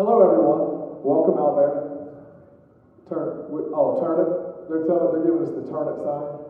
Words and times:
Hello, 0.00 0.16
everyone. 0.24 1.04
Welcome 1.04 1.36
out 1.36 1.60
there. 1.60 1.76
Turn. 3.04 3.52
Oh, 3.76 4.00
turn 4.00 4.16
it. 4.16 4.32
They're 4.64 4.88
telling. 4.88 5.12
They're 5.12 5.28
giving 5.28 5.44
us 5.44 5.52
the 5.52 5.68
turn 5.68 5.92
it 5.92 6.00
sign. 6.00 6.40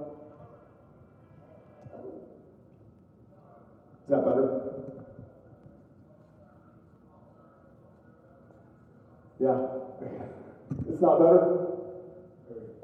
Is 4.06 4.10
that 4.14 4.22
better? 4.22 4.46
Yeah. 9.42 9.58
It's 10.86 11.02
not 11.02 11.18
better. 11.18 11.42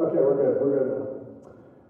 Okay, 0.03 0.19
we're 0.19 0.35
good. 0.35 0.67
We're 0.67 0.83
good. 0.83 0.91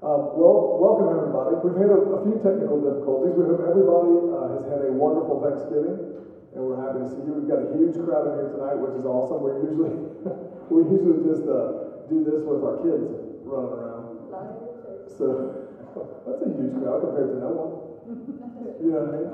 Um, 0.04 0.36
well, 0.36 0.76
welcome 0.76 1.16
everybody. 1.16 1.56
We've 1.64 1.80
had 1.80 1.96
a, 1.96 2.00
a 2.12 2.20
few 2.28 2.36
technical 2.44 2.84
difficulties. 2.84 3.40
We 3.40 3.44
hope 3.48 3.64
everybody 3.72 4.12
uh, 4.36 4.60
has 4.60 4.68
had 4.68 4.84
a 4.84 4.92
wonderful 4.92 5.40
Thanksgiving 5.40 6.16
and 6.56 6.64
we're 6.64 6.80
happy 6.80 7.04
to 7.04 7.08
see 7.12 7.20
you. 7.20 7.36
We've 7.36 7.52
got 7.52 7.68
a 7.68 7.68
huge 7.76 8.00
crowd 8.00 8.32
in 8.32 8.40
here 8.40 8.50
tonight, 8.56 8.80
which 8.80 8.96
is 8.96 9.04
awesome. 9.04 9.44
We 9.44 9.60
usually 9.60 9.92
we 10.72 10.88
usually 10.88 11.20
just 11.28 11.44
uh, 11.44 12.08
do 12.08 12.24
this 12.24 12.40
with 12.48 12.64
our 12.64 12.80
kids 12.80 13.04
running 13.44 13.76
around. 13.76 14.24
So 15.20 15.68
that's 16.24 16.40
a 16.40 16.48
huge 16.48 16.72
crowd 16.80 17.04
compared 17.04 17.36
to 17.36 17.38
no 17.44 17.50
one. 17.52 17.72
You 18.76 18.92
know 18.92 19.08
what 19.08 19.08
I 19.08 19.18
mean? 19.18 19.28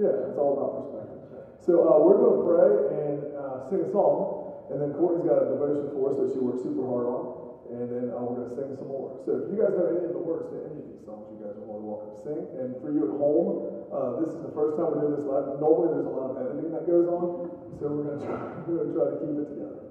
Yeah, 0.00 0.24
it's 0.24 0.40
all 0.40 0.56
about 0.56 0.72
perspective. 0.88 1.20
So 1.60 1.84
uh, 1.84 2.00
we're 2.00 2.16
going 2.16 2.36
to 2.40 2.44
pray 2.48 2.70
and 2.96 3.16
uh, 3.36 3.68
sing 3.68 3.84
a 3.84 3.90
song, 3.92 4.56
and 4.72 4.80
then 4.80 4.96
Courtney's 4.96 5.28
got 5.28 5.44
a 5.44 5.52
devotion 5.52 5.92
for 5.92 6.10
us 6.10 6.16
that 6.16 6.32
she 6.32 6.40
worked 6.40 6.64
super 6.64 6.80
hard 6.88 7.06
on 7.06 7.44
and 7.70 7.88
then 7.88 8.06
uh, 8.12 8.20
we're 8.20 8.44
going 8.44 8.50
to 8.52 8.56
sing 8.56 8.76
some 8.76 8.92
more. 8.92 9.16
So 9.24 9.40
if 9.40 9.48
you 9.48 9.56
guys 9.56 9.72
know 9.72 9.88
any 9.88 10.04
of 10.04 10.12
the 10.12 10.20
words 10.20 10.52
to 10.52 10.56
any 10.68 10.84
of 10.84 10.86
these 10.86 11.02
songs, 11.08 11.32
you 11.32 11.40
guys 11.40 11.56
are 11.56 11.64
more 11.64 11.80
than 11.80 11.88
welcome 11.88 12.12
to 12.12 12.20
sing. 12.20 12.40
And 12.60 12.76
for 12.84 12.92
you 12.92 13.08
at 13.08 13.14
home, 13.16 13.83
uh, 13.94 14.18
this 14.18 14.34
is 14.34 14.42
the 14.42 14.50
first 14.58 14.74
time 14.74 14.90
we're 14.90 15.06
doing 15.06 15.14
this 15.14 15.26
live. 15.30 15.62
Normally 15.62 15.94
there's 15.94 16.10
a 16.10 16.14
lot 16.18 16.34
of 16.34 16.42
editing 16.42 16.74
that 16.74 16.84
goes 16.90 17.06
on, 17.06 17.46
so 17.78 17.94
we're 17.94 18.10
going 18.10 18.18
to 18.18 18.26
try, 18.26 18.42
we're 18.66 18.82
going 18.82 18.90
to, 18.90 18.94
try 18.98 19.06
to 19.14 19.18
keep 19.22 19.34
it 19.38 19.48
together. 19.54 19.86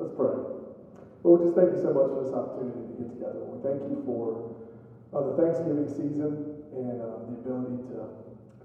Let's 0.00 0.16
pray. 0.16 0.34
Lord, 1.20 1.44
just 1.44 1.54
thank 1.54 1.76
you 1.76 1.80
so 1.84 1.92
much 1.92 2.08
for 2.16 2.24
this 2.24 2.32
opportunity 2.32 2.80
to 2.80 2.94
get 2.96 3.08
together. 3.12 3.44
We 3.44 3.60
thank 3.60 3.84
you 3.92 4.00
for 4.08 4.56
uh, 5.12 5.20
the 5.20 5.34
Thanksgiving 5.36 5.88
season 5.88 6.64
and 6.72 6.96
uh, 6.98 7.28
the 7.28 7.44
ability 7.44 7.84
to 7.92 8.24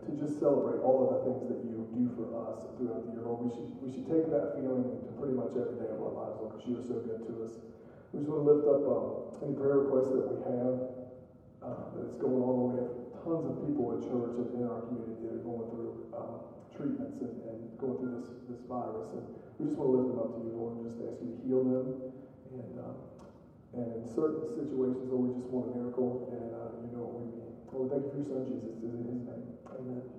to 0.10 0.18
just 0.18 0.40
celebrate 0.40 0.82
all 0.82 1.06
of 1.06 1.10
the 1.14 1.20
things 1.28 1.46
that 1.52 1.62
you 1.70 1.86
do 1.94 2.10
for 2.18 2.34
us 2.34 2.66
throughout 2.78 3.06
the 3.06 3.14
year. 3.14 3.22
Lord, 3.22 3.46
we 3.46 3.52
should, 3.54 3.70
we 3.78 3.90
should 3.92 4.08
take 4.10 4.26
that 4.34 4.58
feeling 4.58 4.90
into 4.90 5.12
pretty 5.20 5.38
much 5.38 5.54
every 5.54 5.78
day 5.78 5.92
of 5.92 6.02
our 6.02 6.14
lives, 6.16 6.40
Lord, 6.42 6.58
because 6.58 6.66
you 6.66 6.76
are 6.82 6.88
so 6.88 6.98
good 7.06 7.22
to 7.30 7.34
us. 7.46 7.62
We 8.10 8.26
just 8.26 8.32
want 8.32 8.42
to 8.42 8.48
lift 8.50 8.66
up 8.66 8.82
um, 8.90 9.06
any 9.46 9.54
prayer 9.54 9.86
requests 9.86 10.16
that 10.18 10.26
we 10.26 10.38
have 10.50 10.76
uh, 11.62 11.94
that's 11.94 12.18
going 12.18 12.42
on. 12.42 12.74
We 12.74 12.76
have 12.82 12.92
tons 13.24 13.46
of 13.48 13.56
people 13.64 13.96
at 13.96 14.02
church 14.06 14.34
and 14.40 14.50
in 14.56 14.64
our 14.68 14.88
community 14.88 15.28
that 15.28 15.40
are 15.40 15.46
going 15.46 15.66
through 15.72 15.92
uh, 16.16 16.36
treatments 16.76 17.20
and, 17.20 17.36
and, 17.48 17.60
going 17.80 17.96
through 18.00 18.20
this, 18.20 18.28
this 18.52 18.62
virus. 18.68 19.08
And 19.16 19.24
we 19.56 19.72
just 19.72 19.80
want 19.80 19.88
to 19.88 19.96
lift 19.96 20.08
them 20.12 20.20
up 20.20 20.30
to 20.36 20.40
you, 20.44 20.52
Lord, 20.52 20.72
and 20.80 20.84
just 20.84 21.00
ask 21.00 21.20
you 21.24 21.32
to 21.32 21.40
heal 21.48 21.64
them. 21.64 21.88
And, 22.52 22.74
um, 22.80 22.96
and 23.72 23.88
in 24.00 24.04
certain 24.04 24.52
situations, 24.52 25.08
Lord, 25.08 25.32
we 25.32 25.40
just 25.40 25.48
want 25.48 25.72
a 25.72 25.80
miracle, 25.80 26.28
and 26.34 26.52
uh, 26.52 26.76
you 26.84 26.92
know 26.92 27.08
what 27.08 27.24
we 27.24 27.40
mean. 27.40 27.54
Lord, 27.72 27.88
thank 27.94 28.04
you 28.04 28.12
for 28.12 28.20
your 28.20 28.28
son, 28.28 28.42
Jesus. 28.50 28.76
In 28.84 28.92
his 29.00 29.24
name. 29.24 29.48
Amen. 29.70 30.19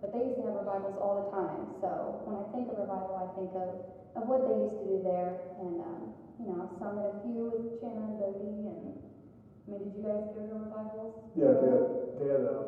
but 0.00 0.14
they 0.14 0.22
used 0.30 0.38
to 0.38 0.46
have 0.46 0.62
revivals 0.62 0.98
all 1.02 1.26
the 1.26 1.28
time. 1.34 1.74
So 1.82 2.22
when 2.22 2.38
I 2.38 2.44
think 2.54 2.70
of 2.70 2.78
revival, 2.78 3.18
I 3.18 3.26
think 3.34 3.50
of, 3.58 3.70
of 4.14 4.22
what 4.30 4.46
they 4.46 4.56
used 4.62 4.78
to 4.78 4.86
do 4.86 4.96
there. 5.02 5.58
And, 5.58 5.82
um, 5.82 6.02
you 6.38 6.46
know, 6.46 6.56
I've 6.62 6.74
sung 6.78 6.94
a 7.02 7.18
few 7.26 7.50
with 7.50 7.82
Shannon 7.82 8.14
and 8.14 8.18
Bodie. 8.22 8.62
And, 8.70 8.82
I 8.94 9.66
mean, 9.66 9.80
did 9.90 9.92
you 9.98 10.02
guys 10.06 10.22
go 10.34 10.40
to 10.46 10.54
revivals? 10.54 11.14
Yeah, 11.34 11.58
Dad. 11.58 11.82
Dad, 12.22 12.40
uh, 12.46 12.62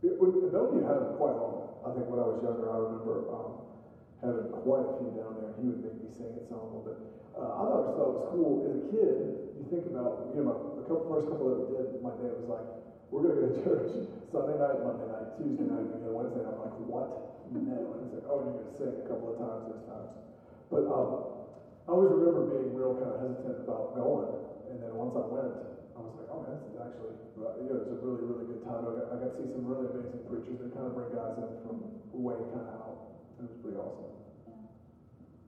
it, 0.00 0.16
Bodie 0.16 0.84
had 0.84 0.96
them 1.04 1.20
quite 1.20 1.36
long. 1.36 1.84
I 1.84 1.92
think 1.92 2.08
when 2.08 2.20
I 2.20 2.26
was 2.32 2.40
younger, 2.40 2.64
I 2.72 2.76
remember 2.80 3.28
um, 3.28 3.52
having 4.24 4.48
quite 4.64 4.88
a 4.88 4.92
few 4.96 5.12
down 5.20 5.36
there. 5.36 5.52
He 5.60 5.68
would 5.68 5.84
make 5.84 6.00
me 6.00 6.08
sing 6.16 6.32
at 6.32 6.48
some 6.48 6.64
of 6.64 6.80
them. 6.80 6.80
But 6.88 6.96
uh, 7.36 7.60
I 7.60 7.62
thought 7.68 7.92
it 7.92 7.92
was 7.92 8.24
cool. 8.32 8.64
As 8.64 8.72
a 8.72 8.84
kid, 8.88 9.16
you 9.60 9.64
think 9.68 9.84
about, 9.92 10.32
you 10.32 10.40
know, 10.40 10.80
a 10.80 10.82
couple, 10.88 11.12
first 11.12 11.28
couple 11.28 11.52
that 11.52 11.60
we 11.60 11.76
did, 11.76 12.00
my 12.00 12.16
dad 12.16 12.32
was 12.40 12.48
like, 12.48 12.66
we're 13.14 13.30
going 13.30 13.38
to 13.38 13.46
go 13.46 13.50
to 13.54 13.62
church 13.62 14.10
Sunday 14.34 14.58
night, 14.58 14.82
Monday 14.82 15.06
night, 15.06 15.38
Tuesday 15.38 15.70
night, 15.70 15.86
and 15.86 16.02
then 16.02 16.10
Wednesday. 16.10 16.42
I'm 16.42 16.58
like, 16.58 16.74
what? 16.90 17.46
No. 17.54 17.94
And 17.94 18.10
he's 18.10 18.18
like, 18.18 18.26
oh, 18.26 18.42
and 18.42 18.50
you're 18.50 18.66
going 18.66 18.74
to 18.74 18.74
sing 18.74 18.90
a 18.90 19.06
couple 19.06 19.30
of 19.30 19.36
times 19.38 19.70
those 19.70 19.86
times. 19.86 20.10
But 20.66 20.90
um, 20.90 21.10
I 21.86 21.94
always 21.94 22.10
remember 22.10 22.50
being 22.50 22.74
real 22.74 22.98
kind 22.98 23.14
of 23.14 23.22
hesitant 23.22 23.62
about 23.62 23.94
going. 23.94 24.34
And 24.66 24.82
then 24.82 24.98
once 24.98 25.14
I 25.14 25.30
went, 25.30 25.54
I 25.94 25.98
was 26.02 26.10
like, 26.18 26.26
oh, 26.26 26.42
man, 26.42 26.58
this 26.58 26.74
is 26.74 26.76
actually, 26.82 27.14
uh, 27.38 27.54
you 27.62 27.70
know, 27.70 27.86
it's 27.86 27.94
a 27.94 27.98
really, 28.02 28.26
really 28.26 28.50
good 28.50 28.66
time. 28.66 28.82
I 28.82 28.90
got, 28.98 29.06
I 29.06 29.14
got 29.22 29.30
to 29.30 29.36
see 29.38 29.46
some 29.54 29.62
really 29.62 29.86
amazing 29.94 30.26
preachers 30.26 30.58
that 30.58 30.74
kind 30.74 30.90
of 30.90 30.98
bring 30.98 31.14
guys 31.14 31.38
in 31.38 31.54
from 31.62 31.86
way 32.10 32.34
kind 32.50 32.66
of 32.66 32.82
out. 32.82 32.98
It 33.38 33.46
was 33.46 33.54
pretty 33.62 33.78
awesome. 33.78 34.10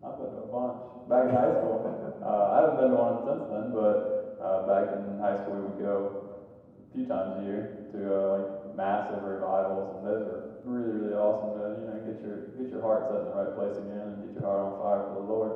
I've 0.06 0.22
been 0.22 0.38
to 0.38 0.46
a 0.46 0.50
bunch 0.54 0.86
back 1.10 1.26
in 1.26 1.34
high 1.34 1.50
school. 1.58 1.82
Uh, 1.82 2.46
I 2.54 2.56
haven't 2.62 2.78
been 2.78 2.94
to 2.94 2.98
one 3.02 3.26
since 3.26 3.42
then, 3.50 3.74
but 3.74 4.38
uh, 4.38 4.70
back 4.70 4.94
in 4.94 5.18
high 5.18 5.34
school 5.42 5.58
we 5.58 5.62
would 5.66 5.82
go 5.82 6.25
few 6.92 7.04
times 7.04 7.32
a 7.34 7.38
year 7.38 7.66
to 7.92 8.12
uh, 8.12 8.28
like 8.28 8.46
massive 8.74 9.22
revivals, 9.22 9.88
and 9.92 10.04
those 10.04 10.26
are 10.26 10.40
really 10.64 10.90
really 10.90 11.14
awesome 11.14 11.52
to 11.52 11.74
you 11.78 11.86
know 11.86 11.98
get 11.98 12.22
your 12.22 12.38
get 12.56 12.70
your 12.70 12.80
heart 12.80 13.04
set 13.06 13.18
in 13.18 13.24
the 13.26 13.32
right 13.32 13.52
place 13.52 13.78
again 13.78 14.08
and 14.08 14.20
get 14.20 14.32
your 14.34 14.42
heart 14.42 14.60
on 14.60 14.72
fire 14.72 15.02
for 15.02 15.12
the 15.12 15.20
Lord. 15.20 15.54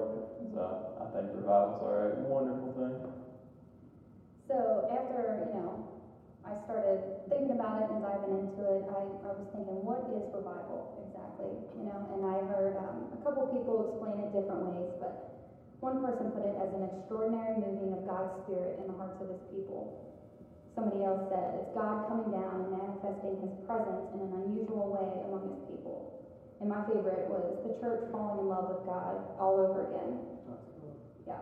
So 0.52 0.76
I 1.00 1.06
think 1.06 1.28
revivals 1.32 1.80
are 1.82 2.06
a 2.06 2.10
wonderful 2.10 2.70
thing. 2.70 2.94
So 4.49 4.82
after 4.88 5.38
you 5.44 5.50
know 5.50 5.78
I 6.44 6.54
started 6.64 7.00
thinking 7.28 7.50
about 7.50 7.76
it 7.76 7.88
and 7.88 8.00
diving 8.00 8.32
into 8.32 8.66
it, 8.66 8.82
I, 8.88 9.04
I 9.22 9.30
was 9.30 9.44
thinking, 9.52 9.84
what 9.84 10.00
is 10.08 10.22
revival 10.32 10.87
exactly? 10.96 11.56
You 11.76 11.84
know, 11.84 12.06
and 12.10 12.25
I 12.25 12.40
heard 12.40 12.75
um, 12.76 13.06
a 13.12 13.16
couple 13.16 13.44
people 13.44 13.80
explain 13.80 14.18
it 14.18 14.32
different 14.32 14.60
ways, 14.60 14.87
but 14.99 15.14
one 15.80 15.96
person 15.96 16.28
put 16.28 16.42
it 16.42 16.54
as 16.56 16.72
an 16.72 16.82
extraordinary 16.82 17.54
moving 17.54 17.92
of 17.92 18.04
God's 18.04 18.30
Spirit 18.42 18.75
in 18.78 18.87
the 18.87 18.92
hearts 18.92 19.20
of 19.20 19.28
His 19.28 19.38
people. 19.50 19.87
Somebody 20.80 21.04
else 21.04 21.28
said, 21.28 21.60
it's 21.60 21.76
God 21.76 22.08
coming 22.08 22.32
down 22.32 22.64
and 22.64 22.72
manifesting 22.72 23.37
his 23.44 23.52
presence 23.68 24.16
in 24.16 24.25
an 24.25 24.32
unusual 24.32 24.88
way 24.88 25.12
among 25.28 25.52
his 25.52 25.60
people. 25.68 26.25
And 26.56 26.72
my 26.72 26.80
favorite 26.88 27.28
was 27.28 27.60
the 27.68 27.76
church 27.84 28.08
falling 28.08 28.40
in 28.40 28.49
love 28.49 28.72
with 28.72 28.88
God 28.88 29.28
all 29.37 29.60
over 29.60 29.92
again. 29.92 30.25
Yeah. 31.28 31.37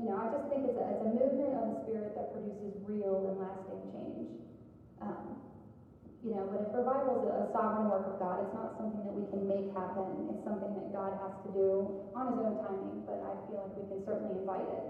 You 0.00 0.08
know, 0.08 0.16
I 0.16 0.32
just 0.32 0.48
think 0.48 0.64
it's 0.64 0.80
a, 0.80 0.96
it's 0.96 1.04
a 1.04 1.12
movement 1.12 1.60
of 1.60 1.64
the 1.68 1.76
Spirit 1.84 2.16
that 2.16 2.32
produces 2.32 2.72
real 2.88 3.20
and 3.28 3.36
lasting 3.36 3.84
change. 3.92 4.48
Um, 5.04 5.44
you 6.24 6.32
know, 6.32 6.48
but 6.48 6.64
if 6.64 6.72
revival 6.72 7.20
is 7.20 7.28
a 7.36 7.52
sovereign 7.52 7.92
work 7.92 8.08
of 8.08 8.16
God, 8.16 8.48
it's 8.48 8.56
not 8.56 8.80
something 8.80 9.04
that 9.04 9.12
we 9.12 9.28
can 9.28 9.44
make 9.44 9.76
happen. 9.76 10.32
It's 10.32 10.40
something 10.40 10.72
that 10.72 10.88
God 10.88 11.20
has 11.20 11.36
to 11.44 11.52
do 11.52 12.00
on 12.16 12.32
his 12.32 12.40
own 12.48 12.56
timing, 12.64 13.04
but 13.04 13.20
I 13.28 13.36
feel 13.44 13.60
like 13.60 13.76
we 13.76 13.84
can 13.92 14.00
certainly 14.08 14.40
invite 14.40 14.72
it. 14.72 14.88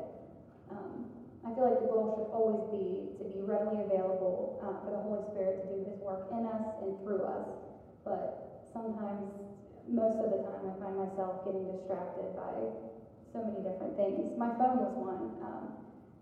Um, 0.70 1.19
I 1.40 1.54
feel 1.56 1.64
like 1.64 1.80
the 1.80 1.88
goal 1.88 2.12
should 2.12 2.28
always 2.36 2.60
be 2.68 3.16
to 3.16 3.24
be 3.24 3.40
readily 3.40 3.80
available 3.88 4.60
uh, 4.60 4.76
for 4.84 4.92
the 4.92 5.00
Holy 5.00 5.24
Spirit 5.32 5.64
to 5.64 5.66
do 5.72 5.78
his 5.88 5.96
work 6.04 6.28
in 6.28 6.44
us 6.44 6.66
and 6.84 6.92
through 7.00 7.24
us. 7.24 7.48
But 8.04 8.70
sometimes, 8.76 9.24
most 9.88 10.20
of 10.20 10.28
the 10.28 10.40
time, 10.44 10.68
I 10.68 10.74
find 10.76 10.96
myself 11.00 11.40
getting 11.48 11.64
distracted 11.72 12.36
by 12.36 12.52
so 13.32 13.40
many 13.40 13.64
different 13.64 13.96
things. 13.96 14.36
My 14.36 14.52
phone 14.60 14.84
was 14.84 14.92
one. 15.00 15.32
Um, 15.40 15.64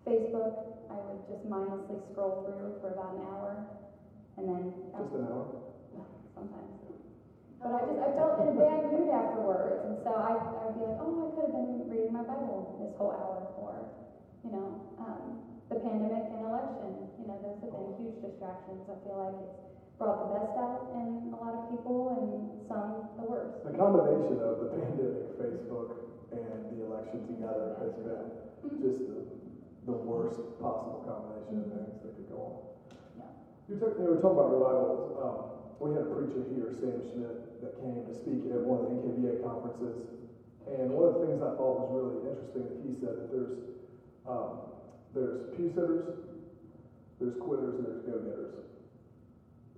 Facebook, 0.06 0.54
I 0.88 0.96
would 1.02 1.20
just 1.26 1.44
mindlessly 1.44 1.98
scroll 2.14 2.46
through 2.46 2.78
for 2.80 2.94
about 2.94 3.18
an 3.18 3.26
hour, 3.26 3.58
and 4.38 4.46
then 4.48 4.62
Just 4.94 5.12
an 5.12 5.26
hour? 5.26 5.44
sometimes. 6.32 6.70
But 7.58 7.74
I 7.74 7.80
just 7.90 7.98
I 7.98 8.08
felt 8.14 8.38
in 8.38 8.54
a 8.54 8.56
bad 8.56 8.86
mood 8.86 9.10
afterwards, 9.10 9.82
and 9.82 9.98
so 10.06 10.14
I 10.14 10.38
I'd 10.62 10.78
be 10.78 10.80
like, 10.86 10.94
oh, 11.02 11.26
I 11.26 11.28
could 11.34 11.50
have 11.50 11.56
been 11.58 11.90
reading 11.90 12.14
my 12.14 12.22
Bible 12.22 12.78
this 12.78 12.94
whole 12.94 13.10
hour, 13.10 13.42
you 14.48 14.56
know, 14.56 14.96
um, 14.96 15.44
the 15.68 15.76
pandemic 15.76 16.32
and 16.32 16.40
election. 16.40 17.12
You 17.20 17.28
know, 17.28 17.36
those 17.44 17.60
have 17.60 17.68
been 17.68 18.00
huge 18.00 18.16
distractions. 18.24 18.88
I 18.88 18.96
feel 19.04 19.20
like 19.20 19.36
it's 19.44 19.60
brought 20.00 20.24
the 20.24 20.28
best 20.32 20.56
out 20.56 20.88
in 20.96 21.28
a 21.28 21.36
lot 21.36 21.52
of 21.52 21.62
people, 21.68 22.16
and 22.16 22.64
some 22.64 23.12
the 23.20 23.28
worst. 23.28 23.60
The 23.68 23.76
combination 23.76 24.40
of 24.40 24.64
the 24.64 24.68
pandemic, 24.72 25.36
Facebook, 25.36 26.08
and 26.32 26.72
the 26.72 26.88
election 26.88 27.28
together 27.28 27.76
has 27.76 27.92
been 28.00 28.24
just 28.80 29.04
the, 29.04 29.20
the 29.84 29.96
worst 30.00 30.40
possible 30.56 31.04
combination 31.04 31.60
of 31.60 31.66
things 31.68 32.00
that 32.00 32.12
could 32.16 32.28
go 32.32 32.40
on. 32.40 32.56
Yeah. 33.20 33.28
You 33.68 33.76
took, 33.76 34.00
you 34.00 34.08
know, 34.08 34.16
we 34.16 34.24
talking 34.24 34.40
about 34.40 34.56
revivals. 34.56 35.04
Um, 35.20 35.36
we 35.76 35.92
had 35.92 36.08
a 36.08 36.10
preacher 36.10 36.42
here, 36.56 36.72
Sam 36.72 37.04
Schmidt, 37.12 37.60
that 37.60 37.76
came 37.78 38.00
to 38.02 38.12
speak 38.16 38.48
at 38.50 38.64
one 38.64 38.82
of 38.82 38.90
the 38.90 38.98
NKBA 38.98 39.44
conferences. 39.44 40.18
And 40.66 40.90
one 40.90 41.06
of 41.08 41.12
the 41.16 41.20
things 41.24 41.38
I 41.38 41.54
thought 41.54 41.86
was 41.86 41.90
really 41.94 42.18
interesting 42.28 42.66
that 42.66 42.78
he 42.82 42.92
said 42.98 43.14
that 43.14 43.28
there's, 43.30 43.77
um, 44.26 44.74
there's 45.14 45.54
pew 45.56 45.70
sitters, 45.70 46.18
there's 47.20 47.36
quitters, 47.38 47.78
and 47.78 47.84
there's 47.86 48.02
go-getters. 48.06 48.54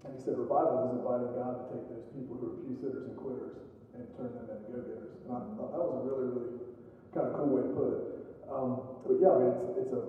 And 0.04 0.16
he 0.16 0.20
said 0.24 0.38
revival 0.38 0.88
is 0.88 1.00
inviting 1.00 1.32
God 1.36 1.54
to 1.60 1.64
take 1.76 1.84
those 1.92 2.08
people 2.16 2.40
who 2.40 2.44
are 2.48 2.56
pew 2.64 2.76
sitters 2.80 3.04
and 3.10 3.16
quitters 3.20 3.56
and 3.92 4.08
turn 4.16 4.32
them 4.32 4.48
into 4.48 4.68
go-getters. 4.72 5.20
And 5.24 5.30
I 5.34 5.40
thought 5.56 5.70
that 5.76 5.82
was 5.84 5.96
a 6.00 6.04
really, 6.08 6.28
really 6.32 6.60
kind 7.12 7.28
of 7.28 7.36
cool 7.36 7.50
way 7.52 7.62
to 7.66 7.72
put 7.76 7.88
it. 7.92 8.02
Um, 8.50 8.70
but 9.06 9.14
yeah, 9.22 9.30
I 9.30 9.36
mean, 9.38 9.52
it's, 9.54 9.86
it's 9.86 9.94
a, 9.94 10.02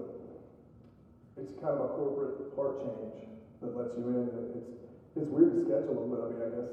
it's 1.38 1.54
kind 1.62 1.78
of 1.78 1.82
a 1.86 1.90
corporate 1.94 2.54
heart 2.58 2.82
change 2.82 3.30
that 3.62 3.72
lets 3.78 3.94
you 3.98 4.06
in. 4.10 4.26
It's, 4.58 4.82
it's 5.16 5.30
weird 5.30 5.54
to 5.54 5.62
schedule 5.68 5.96
them, 6.02 6.10
but 6.10 6.22
I 6.24 6.28
mean, 6.34 6.42
I 6.42 6.50
guess 6.50 6.72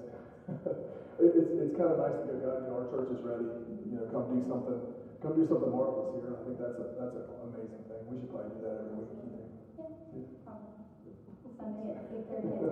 it, 1.21 1.31
it's, 1.37 1.53
it's 1.59 1.75
kind 1.77 1.93
of 1.93 2.01
nice 2.01 2.17
to 2.17 2.25
go, 2.33 2.35
God, 2.41 2.57
you 2.65 2.69
know, 2.73 2.77
our 2.81 2.87
church 2.89 3.11
is 3.13 3.21
ready. 3.21 3.51
You 3.89 4.01
know, 4.01 4.07
come 4.09 4.31
do 4.33 4.41
something, 4.49 4.81
come 5.23 5.35
do 5.35 5.43
something 5.51 5.73
marvelous 5.75 6.15
here. 6.15 6.31
I 6.31 6.39
think 6.47 6.63
that's 6.63 6.79
a, 6.79 6.95
that's 6.95 7.17
an 7.19 7.27
amazing 7.51 7.83
thing. 7.91 8.07
We 8.07 8.23
should 8.23 8.31
probably 8.31 8.55
do 8.55 8.63
that 8.63 8.87
every 8.87 9.03
week. 9.03 9.11
you 9.11 9.19
think? 9.35 9.51
Yeah, 9.75 9.91
probably. 10.47 10.79
Sunday 11.59 11.91
at 11.91 12.07
eight 12.15 12.23
thirty 12.31 12.55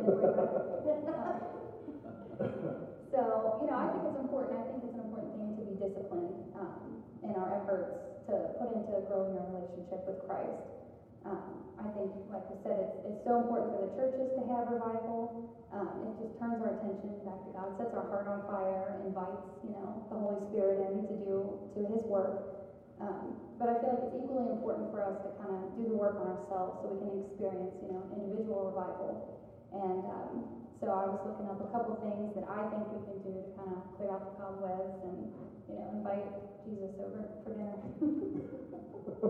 So, 3.11 3.21
you 3.65 3.67
know, 3.71 3.79
I 3.81 3.89
think 3.91 4.05
it's 4.13 4.21
important, 4.21 4.61
I 4.61 4.63
think 4.69 4.85
it's 4.87 4.93
an 4.95 5.01
important 5.09 5.33
thing 5.41 5.57
to 5.57 5.63
be 5.67 5.73
disciplined, 5.81 6.37
um, 6.55 7.01
in 7.25 7.33
our 7.35 7.49
efforts 7.65 7.97
to 8.29 8.35
put 8.61 8.77
into 8.77 8.93
growing 9.09 9.33
our 9.41 9.47
relationship 9.57 10.05
with 10.05 10.21
Christ. 10.29 10.61
Um, 11.25 11.65
I 11.77 11.89
think, 11.93 12.09
like 12.33 12.49
I 12.49 12.57
said, 12.65 12.77
it's, 12.81 12.97
it's 13.05 13.23
so 13.25 13.45
important 13.45 13.77
for 13.77 13.81
the 13.85 13.93
churches 13.93 14.33
to 14.37 14.43
have 14.49 14.73
revival. 14.73 15.53
Um, 15.73 16.09
it 16.09 16.15
just 16.25 16.35
turns 16.41 16.57
our 16.65 16.73
attention 16.81 17.21
back 17.27 17.37
to 17.45 17.51
God, 17.53 17.77
sets 17.77 17.93
our 17.93 18.09
heart 18.09 18.27
on 18.31 18.49
fire, 18.49 18.97
invites, 19.05 19.45
you 19.61 19.77
know, 19.77 20.09
the 20.09 20.17
Holy 20.17 20.41
Spirit 20.49 20.89
in 20.89 21.05
to 21.05 21.15
do, 21.21 21.37
to 21.77 21.81
his 21.85 22.03
work. 22.09 22.57
Um, 22.97 23.37
but 23.61 23.69
I 23.69 23.75
feel 23.85 23.93
like 23.93 24.09
it's 24.09 24.17
equally 24.25 24.49
important 24.49 24.89
for 24.89 25.05
us 25.05 25.21
to 25.21 25.29
kind 25.37 25.53
of 25.53 25.77
do 25.77 25.85
the 25.93 25.99
work 26.01 26.17
on 26.17 26.33
ourselves 26.33 26.81
so 26.81 26.97
we 26.97 26.99
can 27.05 27.13
experience, 27.29 27.77
you 27.85 27.93
know, 27.93 28.01
individual 28.09 28.73
revival. 28.73 29.37
And 29.77 30.01
um, 30.09 30.33
so 30.81 30.89
I 30.89 31.05
was 31.13 31.21
looking 31.29 31.49
up 31.49 31.61
a 31.61 31.69
couple 31.73 32.01
things 32.01 32.33
that 32.37 32.49
I 32.49 32.69
think 32.73 32.89
we 32.93 33.01
can 33.05 33.19
do 33.21 33.33
to 33.37 33.53
kind 33.57 33.77
of 33.77 33.81
clear 33.97 34.13
out 34.13 34.25
the 34.25 34.33
cobwebs 34.41 34.97
and, 35.05 35.29
you 35.69 35.77
know, 35.77 35.93
invite 35.93 36.25
Jesus 36.65 36.97
over 37.01 37.21
for 37.45 37.53
dinner. 37.53 37.77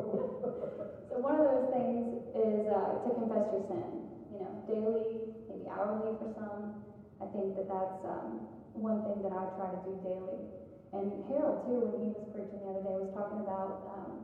so 1.11 1.18
one 1.18 1.35
of 1.35 1.42
those 1.45 1.64
things 1.71 2.09
is 2.35 2.66
uh, 2.66 2.95
to 3.04 3.11
confess 3.12 3.50
your 3.50 3.61
sin, 3.68 4.02
you 4.30 4.38
know, 4.38 4.59
daily, 4.66 5.23
maybe 5.49 5.66
hourly 5.68 6.12
for 6.18 6.28
some. 6.35 6.73
I 7.21 7.26
think 7.26 7.54
that 7.54 7.68
that's 7.68 8.04
um, 8.04 8.40
one 8.73 9.00
thing 9.00 9.23
that 9.23 9.33
I 9.33 9.47
try 9.47 9.68
to 9.68 9.78
do 9.78 9.99
daily. 10.02 10.45
And 10.92 11.21
Harold, 11.26 11.59
too, 11.64 11.83
when 11.83 12.00
he 12.00 12.11
was 12.11 12.25
preaching 12.30 12.61
the 12.62 12.68
other 12.68 12.80
day, 12.80 12.97
was 12.97 13.09
talking 13.12 13.38
about 13.40 13.76
um, 13.87 14.23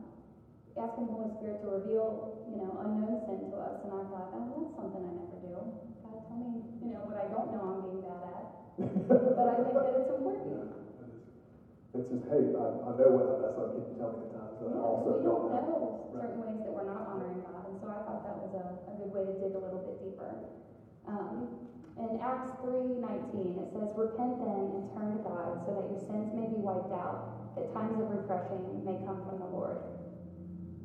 asking 0.77 1.05
the 1.05 1.11
Holy 1.11 1.29
Spirit 1.29 1.59
to 1.59 1.67
reveal, 1.67 2.27
you 2.49 2.57
know, 2.57 2.75
unknown 2.79 3.19
sin 3.25 3.45
to 3.47 3.55
us. 3.57 3.75
And 3.83 3.91
I 3.93 4.03
thought, 4.03 4.29
oh, 4.33 4.47
that's 4.49 4.75
something 4.75 5.03
I 5.03 5.11
never 5.11 5.37
do. 5.37 5.69
God, 6.03 6.21
tell 6.27 6.37
me, 6.37 6.61
you 6.81 6.89
know, 6.89 7.03
what 7.03 7.15
I 7.15 7.25
don't 7.25 7.49
know 7.49 7.61
I'm 7.63 7.79
being 7.79 7.99
bad 7.99 8.23
at. 8.23 8.45
but 9.35 9.47
I 9.47 9.57
think 9.57 9.81
that 9.83 9.93
it's 9.93 10.09
important. 10.09 10.55
It's 11.93 12.07
just, 12.07 12.25
hey, 12.27 12.49
I, 12.57 12.67
I 12.87 12.91
know 12.91 13.09
what 13.09 13.25
mess 13.37 13.57
up. 13.57 13.71
Can 13.71 13.83
you 13.83 13.91
tell 13.91 14.09
me 14.09 14.17
the 14.17 14.25
times 14.25 14.42
I 14.61 14.65
Yeah, 14.69 14.81
also 14.81 15.17
we 15.17 15.23
don't 15.23 15.49
know 15.49 15.97
certain 16.13 16.37
ways 16.41 16.59
that 16.63 16.73
we're 16.73 16.85
not 16.85 17.01
honoring 17.07 17.41
God, 17.41 17.65
and 17.65 17.75
so 17.81 17.87
I 17.89 17.99
thought 18.05 18.21
that 18.23 18.37
was 18.37 18.53
a, 18.53 18.65
a 18.91 18.93
good 18.93 19.11
way 19.11 19.23
to 19.25 19.33
dig 19.33 19.53
a 19.55 19.61
little 19.61 19.79
bit 19.79 19.97
deeper. 19.99 20.29
Um, 21.07 21.45
in 21.97 22.17
Acts 22.21 22.49
three 22.61 22.97
nineteen, 22.97 23.57
it 23.59 23.69
says, 23.73 23.89
"Repent 23.97 24.37
then 24.39 24.65
and 24.73 24.83
turn 24.93 25.11
to 25.11 25.19
God, 25.19 25.57
so 25.65 25.73
that 25.73 25.85
your 25.89 25.97
sins 25.97 26.33
may 26.33 26.45
be 26.45 26.57
wiped 26.61 26.91
out, 26.91 27.17
that 27.55 27.65
times 27.73 27.97
of 27.99 28.09
refreshing 28.09 28.83
may 28.85 28.97
come 29.05 29.21
from 29.25 29.39
the 29.39 29.45
Lord." 29.45 29.77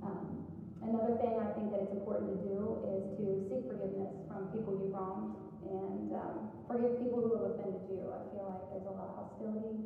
Um, 0.03 0.39
another 0.83 1.13
thing 1.13 1.37
I 1.37 1.47
think 1.49 1.71
that 1.71 1.81
it's 1.81 1.93
important 1.93 2.29
to 2.31 2.37
do 2.37 2.77
is 2.83 3.03
to 3.17 3.37
seek 3.49 3.61
forgiveness 3.67 4.13
from 4.29 4.47
people 4.47 4.73
you've 4.75 4.93
wronged 4.93 5.29
and 5.63 6.13
um, 6.13 6.47
forgive 6.67 6.95
people 6.97 7.21
who 7.21 7.33
have 7.33 7.43
offended 7.43 7.83
you. 7.89 8.09
I 8.13 8.21
feel 8.31 8.45
like 8.45 8.61
there's 8.71 8.85
a 8.87 8.91
lot 8.91 9.07
of 9.09 9.13
hostility 9.15 9.81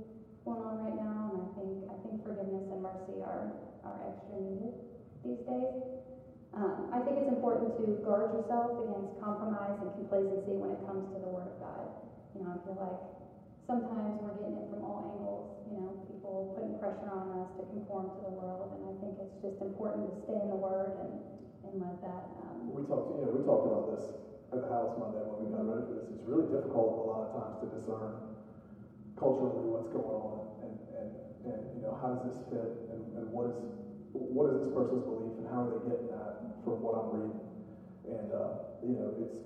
going 0.44 0.60
on 0.60 0.76
right 0.76 0.94
now, 0.94 1.30
and 1.30 1.38
I 1.38 1.46
think 1.54 1.78
I 1.88 1.94
think 2.02 2.20
forgiveness 2.22 2.64
and 2.70 2.82
mercy 2.82 3.22
are 3.22 3.46
are 3.84 3.98
extra 4.06 4.38
needed 4.38 4.74
these 5.22 5.42
days. 5.46 5.82
Um, 6.52 6.92
I 6.92 7.00
think 7.00 7.16
it's 7.16 7.32
important 7.32 7.72
to 7.80 7.84
guard 8.04 8.36
yourself 8.36 8.76
against 8.84 9.16
compromise 9.22 9.80
and 9.80 9.88
complacency 9.96 10.60
when 10.60 10.76
it 10.76 10.80
comes 10.84 11.08
to 11.16 11.18
the 11.18 11.30
Word 11.32 11.48
of 11.48 11.56
God. 11.62 11.84
You 12.36 12.44
know, 12.44 12.52
I 12.52 12.58
feel 12.60 12.76
like 12.76 13.00
sometimes 13.64 14.20
we're 14.20 14.36
getting 14.36 14.60
it 14.60 14.68
from 14.68 14.84
all 14.84 15.00
angles. 15.16 15.48
You 15.72 15.80
know, 15.80 15.88
people 16.04 16.52
putting 16.52 16.76
pressure 16.76 17.08
on 17.08 17.40
us 17.40 17.48
to 17.56 17.64
conform 17.72 18.12
to 18.12 18.20
the 18.28 18.34
world, 18.36 18.76
and 18.76 18.84
I 18.84 18.92
think 19.00 19.16
it's 19.16 19.40
just 19.40 19.64
important 19.64 20.12
to 20.12 20.14
stay 20.28 20.36
in 20.36 20.48
the 20.52 20.60
Word 20.60 20.92
and 21.00 21.12
and 21.64 21.80
let 21.80 21.96
that. 22.04 22.24
Um, 22.44 22.68
We 22.68 22.84
talked, 22.84 23.16
you 23.16 23.24
know, 23.24 23.32
we 23.32 23.40
talked 23.48 23.66
about 23.70 23.84
this 23.96 24.04
at 24.52 24.60
the 24.60 24.68
house 24.68 24.92
Monday 25.00 25.24
when 25.24 25.38
we 25.40 25.46
got 25.48 25.64
ready 25.64 25.88
for 25.88 25.94
this. 26.04 26.08
It's 26.12 26.26
really 26.28 26.52
difficult 26.52 27.00
a 27.00 27.06
lot 27.08 27.20
of 27.24 27.30
times 27.32 27.54
to 27.64 27.66
discern 27.72 28.36
culturally 29.16 29.72
what's 29.72 29.88
going 29.88 30.18
on 30.20 30.36
and, 30.66 30.74
and, 30.98 31.08
and 31.48 31.60
you 31.78 31.80
know, 31.86 31.96
how 31.96 32.12
does 32.12 32.28
this 32.28 32.38
fit 32.52 32.91
and, 33.12 33.20
and 33.20 33.28
what 33.28 33.52
is, 33.52 33.56
what 34.16 34.48
is 34.48 34.64
this 34.64 34.72
person's 34.72 35.04
belief 35.04 35.36
and 35.36 35.46
how 35.52 35.68
are 35.68 35.70
they 35.76 35.84
getting 35.84 36.08
that 36.08 36.64
from 36.64 36.80
what 36.80 36.96
I'm 36.96 37.08
reading? 37.12 37.40
And, 38.08 38.28
uh, 38.32 38.80
you 38.80 38.96
know, 38.96 39.12
it's, 39.20 39.36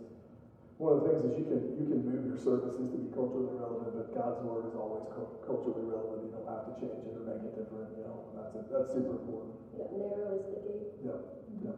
one 0.77 0.93
of 0.93 1.03
the 1.03 1.09
things 1.09 1.33
is 1.33 1.33
you 1.41 1.47
can, 1.49 1.61
you 1.81 1.87
can 1.89 2.05
move 2.05 2.29
your 2.29 2.37
services 2.37 2.93
to 2.93 2.99
be 3.01 3.09
culturally 3.17 3.49
relevant, 3.57 3.97
but 3.97 4.13
God's 4.13 4.45
word 4.45 4.69
is 4.69 4.77
always 4.77 5.09
culturally 5.41 5.89
relevant. 5.89 6.29
You 6.29 6.37
don't 6.37 6.45
have 6.45 6.69
to 6.69 6.73
change 6.77 7.01
it 7.01 7.17
or 7.17 7.25
make 7.25 7.41
it 7.49 7.57
different, 7.57 7.97
you 7.97 8.05
know, 8.05 8.29
and 8.29 8.35
that's, 8.37 8.53
that's 8.69 8.93
super 8.93 9.17
important. 9.17 9.57
Yeah, 9.73 9.89
narrow 9.97 10.37
is 10.37 10.45
the 10.53 10.61
gate. 10.61 10.87
Yeah, 11.01 11.21
yeah. 11.65 11.77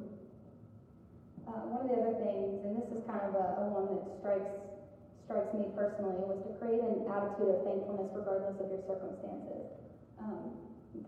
Uh, 1.47 1.71
one 1.71 1.87
of 1.87 1.89
the 1.89 1.97
other 1.97 2.19
things, 2.21 2.59
and 2.67 2.75
this 2.75 2.91
is 2.91 3.07
kind 3.07 3.23
of 3.23 3.39
a, 3.39 3.63
a 3.63 3.71
one 3.71 3.87
that 3.87 4.03
strikes 4.19 4.51
strikes 5.25 5.53
me 5.55 5.71
personally, 5.79 6.19
was 6.27 6.43
to 6.43 6.51
create 6.59 6.83
an 6.83 7.07
attitude 7.07 7.55
of 7.55 7.61
thankfulness 7.63 8.11
regardless 8.17 8.59
of 8.59 8.67
your 8.67 8.83
circumstances. 8.83 9.79
Um, 10.19 10.59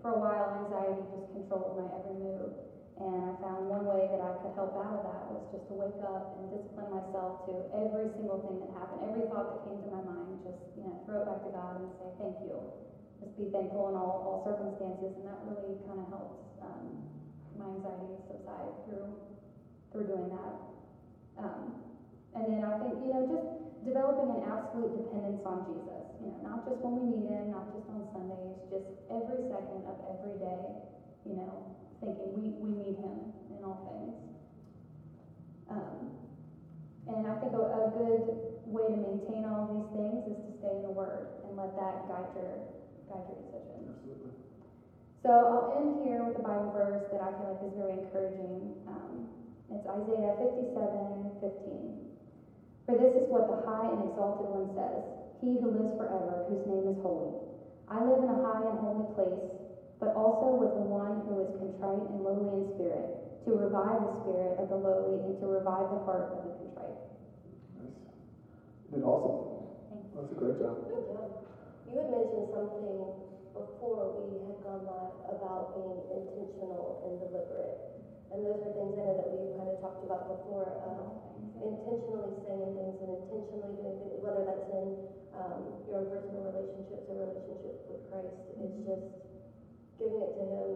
for 0.00 0.10
a 0.12 0.18
while, 0.20 0.52
anxiety 0.52 1.04
just 1.12 1.28
controlled 1.32 1.76
my 1.76 1.88
every 1.92 2.16
move, 2.16 2.52
and 3.00 3.20
I 3.24 3.32
found 3.40 3.68
one 3.68 3.88
way 3.88 4.04
that 4.12 4.20
I 4.20 4.36
could 4.40 4.52
help 4.52 4.76
out 4.76 4.92
of 4.92 5.02
that 5.08 5.24
was 5.32 5.40
just 5.48 5.64
to 5.72 5.74
wake 5.74 5.96
up 6.04 6.36
and 6.36 6.52
discipline 6.52 6.92
myself 6.92 7.48
to 7.48 7.64
every 7.72 8.12
single 8.12 8.44
thing 8.44 8.60
that 8.60 8.70
happened, 8.76 9.08
every 9.08 9.24
thought 9.32 9.56
that 9.56 9.60
came 9.64 9.80
to 9.80 9.88
my 9.88 10.04
mind, 10.04 10.44
just 10.44 10.60
you 10.76 10.84
know, 10.84 11.00
throw 11.08 11.24
it 11.24 11.26
back 11.28 11.40
to 11.40 11.50
God 11.52 11.80
and 11.80 11.88
say 11.96 12.08
thank 12.20 12.36
you. 12.44 12.60
Just 13.24 13.36
be 13.36 13.48
thankful 13.52 13.88
in 13.88 13.96
all, 13.96 14.20
all 14.24 14.38
circumstances, 14.44 15.16
and 15.16 15.24
that 15.28 15.40
really 15.48 15.80
kind 15.88 16.00
of 16.00 16.08
helps 16.12 16.40
um, 16.60 16.84
my 17.56 17.68
anxiety 17.72 18.16
subside 18.28 18.72
through 18.84 19.08
through 19.92 20.06
doing 20.06 20.28
that. 20.30 20.54
Um, 21.40 21.80
and 22.34 22.44
then 22.46 22.62
I 22.64 22.78
think, 22.78 22.94
you 23.02 23.10
know, 23.10 23.24
just 23.26 23.48
developing 23.84 24.38
an 24.38 24.42
absolute 24.46 24.92
dependence 24.96 25.42
on 25.44 25.66
Jesus. 25.66 26.09
You 26.20 26.28
know, 26.28 26.40
not 26.44 26.68
just 26.68 26.84
when 26.84 27.00
we 27.00 27.04
need 27.16 27.32
Him, 27.32 27.48
not 27.48 27.72
just 27.72 27.88
on 27.88 28.04
Sundays, 28.12 28.60
just 28.68 28.84
every 29.08 29.40
second 29.48 29.88
of 29.88 29.96
every 30.04 30.36
day, 30.36 30.64
you 31.24 31.32
know, 31.40 31.72
thinking 32.04 32.28
we, 32.36 32.52
we 32.60 32.70
need 32.76 33.00
Him 33.00 33.32
in 33.56 33.64
all 33.64 33.80
things. 33.88 34.12
Um, 35.72 36.12
and 37.08 37.24
I 37.24 37.40
think 37.40 37.56
a, 37.56 37.64
a 37.64 37.84
good 37.96 38.24
way 38.68 38.84
to 38.92 38.98
maintain 39.00 39.48
all 39.48 39.64
these 39.72 39.88
things 39.96 40.20
is 40.28 40.38
to 40.44 40.50
stay 40.60 40.72
in 40.76 40.84
the 40.84 40.92
Word 40.92 41.40
and 41.48 41.56
let 41.56 41.72
that 41.80 42.04
guide 42.04 42.36
your 42.36 42.68
guide 43.08 43.24
your 43.24 43.40
decisions. 43.40 43.88
Absolutely. 43.88 44.36
So 45.24 45.32
I'll 45.32 45.72
end 45.80 46.04
here 46.04 46.20
with 46.20 46.36
a 46.36 46.44
Bible 46.44 46.68
verse 46.76 47.08
that 47.16 47.24
I 47.24 47.32
feel 47.40 47.56
like 47.56 47.64
is 47.64 47.76
very 47.80 47.96
encouraging. 47.96 48.76
Um, 48.84 49.24
it's 49.72 49.88
Isaiah 49.88 50.36
57 50.36 51.40
15. 51.40 52.12
For 52.84 52.94
this 52.98 53.14
is 53.16 53.26
what 53.32 53.48
the 53.48 53.64
high 53.64 53.88
and 53.88 54.04
exalted 54.04 54.52
one 54.52 54.68
says 54.76 55.19
He 55.40 55.56
who 55.56 55.72
lives 55.72 55.96
forever, 55.96 56.44
whose 56.52 56.68
name 56.68 56.84
is 56.92 57.00
holy. 57.00 57.32
I 57.88 58.04
live 58.04 58.20
in 58.20 58.28
a 58.28 58.38
high 58.44 58.60
and 58.60 58.76
holy 58.84 59.08
place, 59.16 59.48
but 59.96 60.12
also 60.12 60.60
with 60.60 60.76
the 60.76 60.84
one 60.84 61.24
who 61.24 61.40
is 61.40 61.50
contrite 61.56 62.04
and 62.12 62.20
lowly 62.20 62.60
in 62.60 62.68
spirit, 62.76 63.40
to 63.48 63.56
revive 63.56 64.04
the 64.04 64.14
spirit 64.20 64.60
of 64.60 64.68
the 64.68 64.76
lowly 64.76 65.16
and 65.24 65.40
to 65.40 65.46
revive 65.48 65.88
the 65.96 66.00
heart 66.04 66.36
of 66.36 66.44
the 66.44 66.52
contrite. 66.60 67.00
Nice. 67.80 67.96
You 68.92 69.00
did 69.00 69.04
awesome. 69.08 69.64
Thanks. 69.88 70.12
That's 70.12 70.28
a 70.28 70.36
great 70.36 70.60
job. 70.60 70.76
Good 70.84 71.08
job. 71.08 71.28
You 71.88 71.92
had 71.96 72.08
mentioned 72.12 72.48
something 72.52 73.00
before 73.56 74.20
we 74.20 74.44
had 74.44 74.60
gone 74.60 74.84
live 74.84 75.40
about 75.40 75.72
being 75.72 76.20
intentional 76.20 77.00
and 77.08 77.16
deliberate. 77.16 77.90
And 78.28 78.44
those 78.44 78.60
are 78.60 78.72
things 78.76 78.92
I 78.94 79.08
know 79.08 79.16
that 79.18 79.28
we've 79.32 79.56
kind 79.56 79.72
of 79.72 79.80
talked 79.80 80.04
about 80.04 80.36
before, 80.36 80.68
um, 80.84 81.16
intentionally 81.64 82.36
saying 82.44 82.76
things 82.76 82.96
and 83.02 83.10
intentionally 83.24 83.74
doing 83.74 83.98
things, 84.04 84.20
whether 84.22 84.44
that's 84.46 84.68
in 84.70 84.86
um, 85.34 85.62
your 85.88 86.02
personal 86.02 86.42
relationships 86.42 87.04
or 87.08 87.16
relationships 87.18 87.80
with 87.88 88.00
Christ, 88.10 88.34
is 88.58 88.70
just 88.86 89.06
giving 89.98 90.20
it 90.20 90.32
to 90.34 90.42
Him 90.42 90.68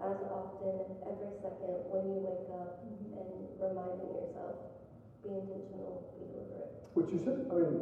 as 0.00 0.16
often, 0.28 0.76
every 1.08 1.32
second, 1.40 1.72
when 1.88 2.04
you 2.04 2.20
wake 2.20 2.44
up, 2.52 2.68
and 3.16 3.28
reminding 3.56 4.12
yourself, 4.12 4.52
be 5.24 5.32
intentional, 5.32 6.04
be 6.12 6.24
deliberate. 6.28 6.68
Which 6.92 7.12
you 7.12 7.18
should, 7.18 7.40
I 7.48 7.54
mean, 7.54 7.80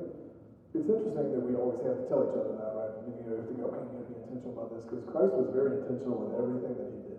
it's 0.75 0.89
interesting 0.89 1.31
that 1.33 1.43
we 1.43 1.55
always 1.55 1.81
have 1.83 1.97
to 1.99 2.03
tell 2.07 2.23
each 2.23 2.35
other 2.35 2.55
that, 2.55 2.71
right? 2.75 2.91
You 3.03 3.27
know, 3.27 3.31
you 3.31 3.37
have 3.39 3.47
to 3.47 3.55
go, 3.55 3.67
man, 3.67 3.83
you 3.91 3.97
have 3.99 4.07
to 4.07 4.11
be 4.11 4.17
intentional 4.19 4.51
about 4.51 4.71
this, 4.71 4.83
because 4.83 5.03
Christ 5.03 5.37
was 5.37 5.47
very 5.49 5.71
intentional 5.71 6.17
with 6.17 6.31
everything 6.31 6.77
that 6.79 6.87
he 6.91 6.99
did. 7.03 7.19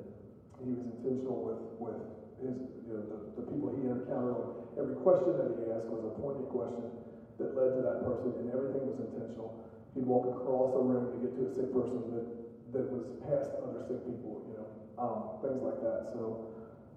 He 0.64 0.72
was 0.72 0.80
intentional 0.80 1.40
with, 1.40 1.60
with 1.78 2.00
his, 2.40 2.56
you 2.86 2.94
know, 2.94 3.04
the, 3.08 3.20
the 3.36 3.42
people 3.44 3.68
he 3.68 3.86
encountered. 3.88 4.48
Every 4.78 4.92
question 4.94 5.36
that 5.36 5.52
he 5.52 5.68
asked 5.68 5.90
was 5.90 6.04
a 6.04 6.10
pointed 6.10 6.48
question 6.48 6.92
that 7.38 7.56
led 7.56 7.76
to 7.76 7.82
that 7.84 8.00
person, 8.04 8.32
and 8.40 8.48
everything 8.52 8.84
was 8.88 9.00
intentional. 9.00 9.66
He'd 9.94 10.08
walk 10.08 10.28
across 10.28 10.76
a 10.76 10.82
room 10.84 11.12
to 11.12 11.18
get 11.24 11.32
to 11.40 11.44
a 11.48 11.52
sick 11.52 11.72
person 11.72 12.04
that, 12.16 12.28
that 12.76 12.86
was 12.92 13.04
past 13.24 13.56
other 13.64 13.84
sick 13.88 14.04
people, 14.08 14.44
you 14.52 14.56
know, 14.60 14.68
um, 15.00 15.40
things 15.44 15.64
like 15.64 15.80
that. 15.84 16.12
So, 16.16 16.52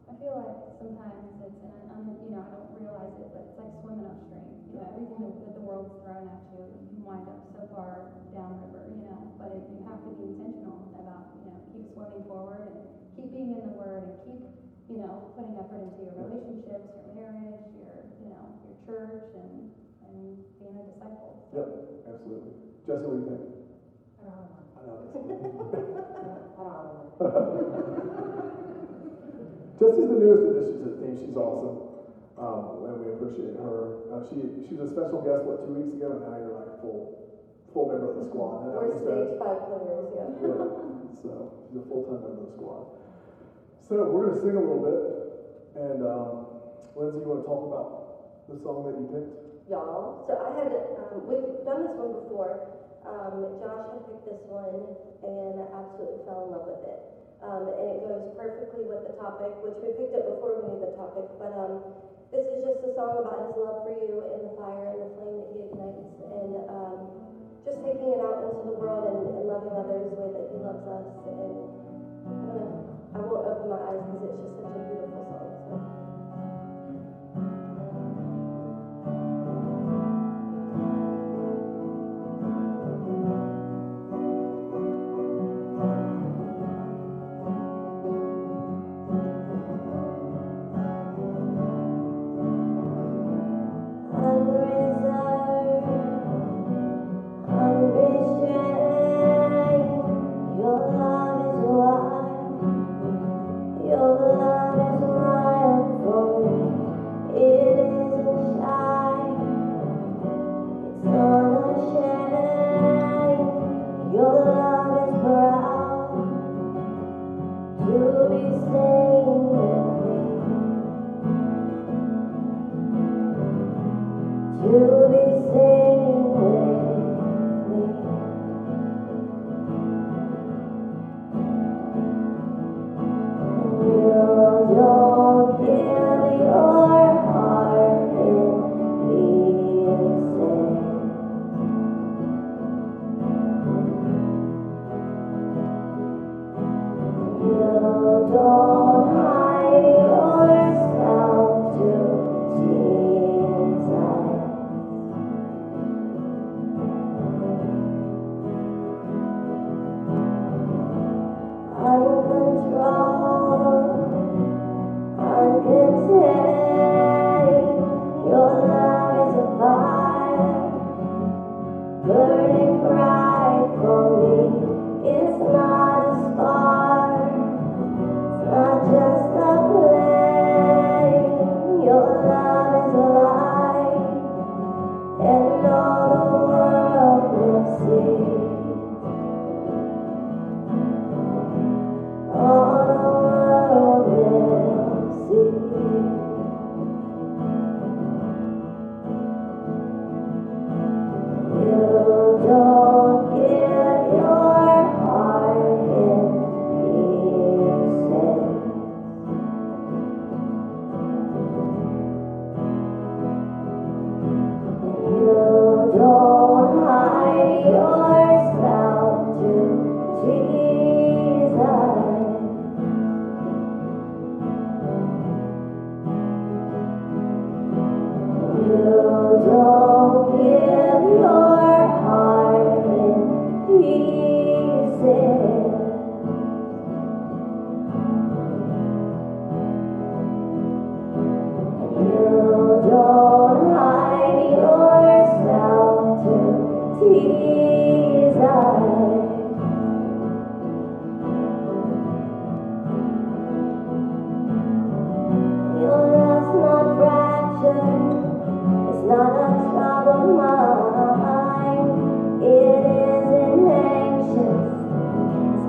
I 0.08 0.16
feel 0.16 0.34
like 0.34 0.56
sometimes 0.80 1.36
it's, 1.44 1.60
and 1.62 1.92
I'm, 1.92 2.08
you 2.24 2.32
know, 2.32 2.42
I 2.42 2.50
don't 2.54 2.72
realize 2.80 3.12
it, 3.20 3.28
but 3.34 3.44
it's 3.52 3.58
like 3.60 3.74
swimming 3.84 4.08
upstream. 4.08 4.56
You 4.72 4.80
know, 4.80 4.88
everything 4.96 5.20
that, 5.28 5.52
the 5.52 5.64
world's 5.66 5.92
thrown 6.00 6.26
at 6.32 6.42
you, 6.54 6.64
you 6.90 7.04
wind 7.04 7.28
up 7.28 7.44
so 7.52 7.68
far 7.68 8.16
downriver, 8.32 8.88
you 8.88 9.04
know. 9.04 9.36
But 9.36 9.52
it, 9.52 9.68
you 9.68 9.84
have 9.84 10.00
to 10.06 10.10
be 10.16 10.32
intentional 10.32 10.88
about, 10.96 11.36
you 11.36 11.52
know, 11.52 11.60
keep 11.70 11.84
swimming 11.92 12.24
forward 12.24 12.72
and 12.72 12.88
keep 13.14 13.30
being 13.36 13.52
in 13.52 13.62
the 13.68 13.74
Word 13.76 14.08
and 14.08 14.14
keep, 14.24 14.42
you 14.88 14.98
know, 15.04 15.28
putting 15.36 15.60
effort 15.60 15.84
into 15.92 16.00
your 16.08 16.16
relationships, 16.24 16.88
your 16.88 17.12
marriage, 17.12 17.62
your, 17.76 18.08
you 18.24 18.32
know, 18.32 18.44
your 18.64 18.76
church, 18.88 19.28
and 19.36 19.67
being 20.68 20.80
a 20.80 20.84
disciple. 20.84 21.32
yep, 21.52 21.66
absolutely. 22.06 22.52
Jesse, 22.84 23.04
what 23.04 23.14
do 23.14 23.20
you 23.20 23.24
think? 23.24 23.40
I 24.20 24.24
don't 24.28 24.36
know. 24.36 24.52
I 24.76 24.82
know. 24.84 25.00
I 26.58 26.80
don't 26.82 26.92
know. 26.92 28.44
Jesse's 29.78 30.08
the 30.08 30.16
newest 30.16 30.44
addition 30.44 30.76
to 30.76 30.84
the 30.84 30.90
team. 30.90 31.16
She's 31.16 31.36
awesome. 31.36 31.78
Um, 32.36 32.84
and 32.84 32.98
we 32.98 33.08
appreciate 33.08 33.54
her. 33.54 33.88
Uh, 34.12 34.20
she 34.20 34.50
she 34.60 34.74
was 34.74 34.90
a 34.90 34.92
special 34.92 35.18
guest 35.18 35.44
what 35.44 35.58
two 35.64 35.72
weeks 35.72 35.92
ago, 35.92 36.12
and 36.12 36.20
now 36.20 36.36
you're 36.36 36.50
like 36.50 36.68
full 36.80 37.08
full 37.72 37.84
member 37.84 38.06
of 38.06 38.14
the 38.14 38.22
squad. 38.22 38.62
Isn't 38.62 38.74
We're 38.74 38.86
what 38.86 38.94
you 38.94 38.98
said? 38.98 39.26
stage 39.26 39.38
five 39.38 39.58
players, 39.66 40.06
yeah. 40.14 40.28
Yeah. 40.42 40.66
So 41.22 41.50
she's 41.66 41.76
a 41.76 41.82
full 41.82 42.02
time 42.02 42.20
member 42.22 42.40
of 42.40 42.46
the 42.46 42.52
squad. 42.52 42.84
So 43.80 44.06
we're 44.06 44.26
gonna 44.26 44.34
sing 44.34 44.54
a 44.56 44.60
little 44.60 44.78
bit, 44.78 45.00
and 45.74 46.02
um, 46.02 46.46
Lindsay, 46.94 47.18
you 47.20 47.28
want 47.28 47.40
to 47.42 47.46
talk 47.46 47.62
about 47.64 47.90
the 48.48 48.56
song 48.56 48.84
that 48.84 48.94
you 48.96 49.04
picked? 49.10 49.47
Y'all. 49.68 50.24
So 50.24 50.32
I 50.40 50.48
had, 50.56 50.72
um, 50.72 51.28
we've 51.28 51.44
done 51.64 51.84
this 51.84 51.96
one 51.96 52.12
before. 52.24 52.72
Um, 53.04 53.60
Josh 53.60 53.88
had 53.92 54.02
picked 54.08 54.24
this 54.24 54.42
one 54.48 54.96
and 55.24 55.60
I 55.60 55.66
absolutely 55.76 56.24
fell 56.24 56.48
in 56.48 56.56
love 56.56 56.66
with 56.68 56.84
it. 56.88 57.00
Um, 57.38 57.70
and 57.70 57.86
it 57.94 58.00
goes 58.02 58.24
perfectly 58.34 58.82
with 58.84 59.06
the 59.06 59.14
topic, 59.20 59.54
which 59.62 59.78
we 59.80 59.94
picked 59.94 60.16
up 60.16 60.26
before 60.26 60.58
we 60.58 60.72
knew 60.72 60.80
the 60.82 60.92
topic. 60.98 61.28
But 61.38 61.54
um, 61.54 61.84
this 62.34 62.44
is 62.44 62.60
just 62.66 62.80
a 62.82 62.90
song 62.98 63.22
about 63.22 63.48
his 63.48 63.54
love 63.56 63.86
for 63.86 63.94
you 63.94 64.24
and 64.34 64.40
the 64.48 64.52
fire 64.58 64.88
and 64.90 65.00
the 65.04 65.10
flame 65.16 65.36
that 65.38 65.48
he 65.54 65.58
ignites. 65.70 66.16
And 66.28 66.52
um, 66.68 66.96
just 67.62 67.78
taking 67.84 68.10
it 68.10 68.20
out 68.24 68.42
into 68.42 68.72
the 68.72 68.76
world 68.76 69.04
and, 69.06 69.20
and 69.36 69.44
loving 69.46 69.76
others 69.76 70.04
the 70.10 70.16
way 70.18 70.30
that 70.32 70.46
he 70.50 70.58
loves 70.58 70.84
us. 70.88 71.06
And 71.28 71.52
I 72.26 72.52
don't 72.52 72.56
know, 72.56 72.80
I 73.14 73.18
won't 73.22 73.44
open 73.46 73.66
my 73.70 73.80
eyes 73.86 74.02
because 74.02 74.22
it's 74.32 74.40
just 74.42 74.57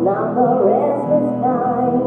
not 0.04 0.36
the 0.36 0.64
restless 0.64 1.30
time. 1.44 2.00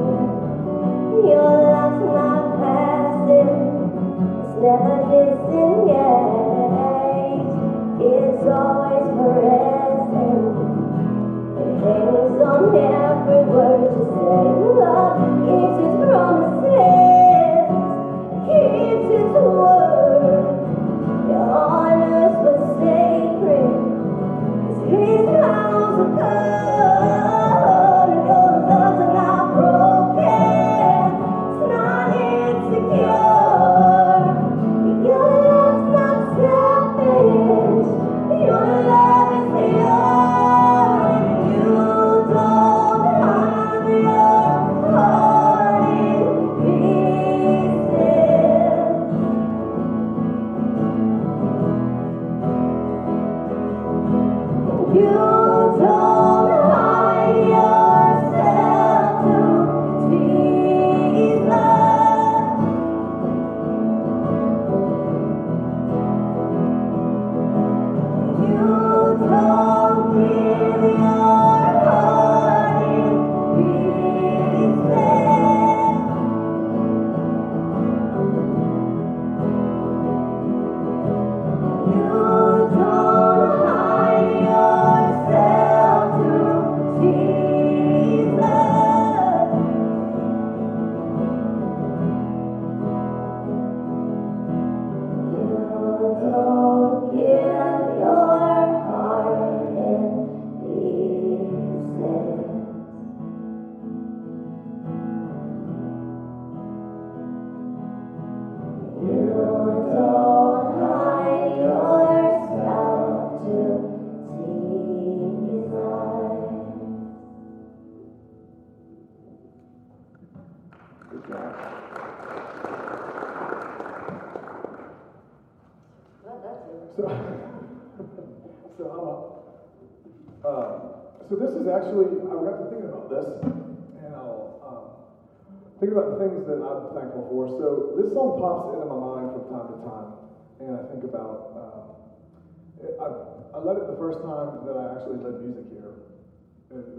Your 1.28 1.52
love's 1.60 2.04
not 2.04 2.56
passing, 2.58 3.52
it's 4.40 4.56
never 4.60 4.96
did. 5.10 5.31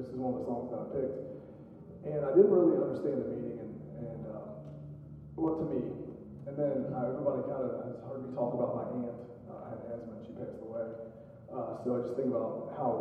this 0.03 0.11
is 0.11 0.19
one 0.19 0.35
of 0.35 0.43
the 0.43 0.47
songs 0.51 0.67
that 0.75 0.83
I 0.83 0.87
picked. 0.91 1.15
And 2.03 2.19
I 2.27 2.35
didn't 2.35 2.51
really 2.51 2.75
understand 2.75 3.23
the 3.23 3.27
meaning 3.31 3.55
and, 3.63 3.71
and 4.03 4.19
uh, 4.27 4.51
what 5.39 5.63
to 5.63 5.65
me. 5.71 5.79
And 6.43 6.59
then 6.59 6.91
uh, 6.91 7.15
everybody 7.15 7.47
kind 7.47 7.63
of 7.63 7.87
has 7.87 7.95
heard 8.03 8.27
me 8.27 8.35
talk 8.35 8.51
about 8.51 8.75
my 8.75 8.85
aunt. 8.99 9.15
Uh, 9.47 9.63
I 9.63 9.67
had 9.71 9.79
asthma 9.95 10.19
and 10.19 10.23
she 10.27 10.35
passed 10.35 10.59
away. 10.59 10.91
Uh, 11.47 11.79
so 11.87 11.95
I 11.95 11.97
just 12.03 12.19
think 12.19 12.35
about 12.35 12.75
how 12.75 12.91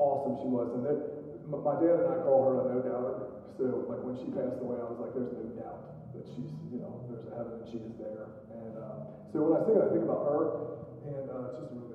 awesome 0.00 0.40
she 0.40 0.48
was. 0.48 0.72
And 0.72 0.88
then 0.88 0.96
my 1.44 1.76
dad 1.76 2.08
and 2.08 2.08
I 2.08 2.16
call 2.24 2.48
her 2.48 2.54
a 2.56 2.72
no 2.72 2.78
doubter. 2.80 3.16
So 3.60 3.84
like 3.84 4.00
when 4.00 4.16
she 4.16 4.32
passed 4.32 4.64
away, 4.64 4.80
I 4.80 4.88
was 4.88 4.96
like, 4.96 5.12
there's 5.12 5.28
no 5.28 5.44
doubt 5.60 6.08
that 6.16 6.24
she's, 6.32 6.48
you 6.72 6.80
know, 6.80 7.04
there's 7.12 7.28
a 7.28 7.36
heaven 7.36 7.60
and 7.60 7.68
she 7.68 7.84
is 7.84 7.92
there. 8.00 8.32
And 8.48 8.80
uh, 8.80 9.28
so 9.28 9.44
when 9.44 9.60
I 9.60 9.68
sing 9.68 9.76
it, 9.76 9.84
I 9.84 9.92
think 9.92 10.08
about 10.08 10.24
her 10.24 10.40
and 11.04 11.28
it's 11.28 11.60
just 11.60 11.68
really 11.76 11.93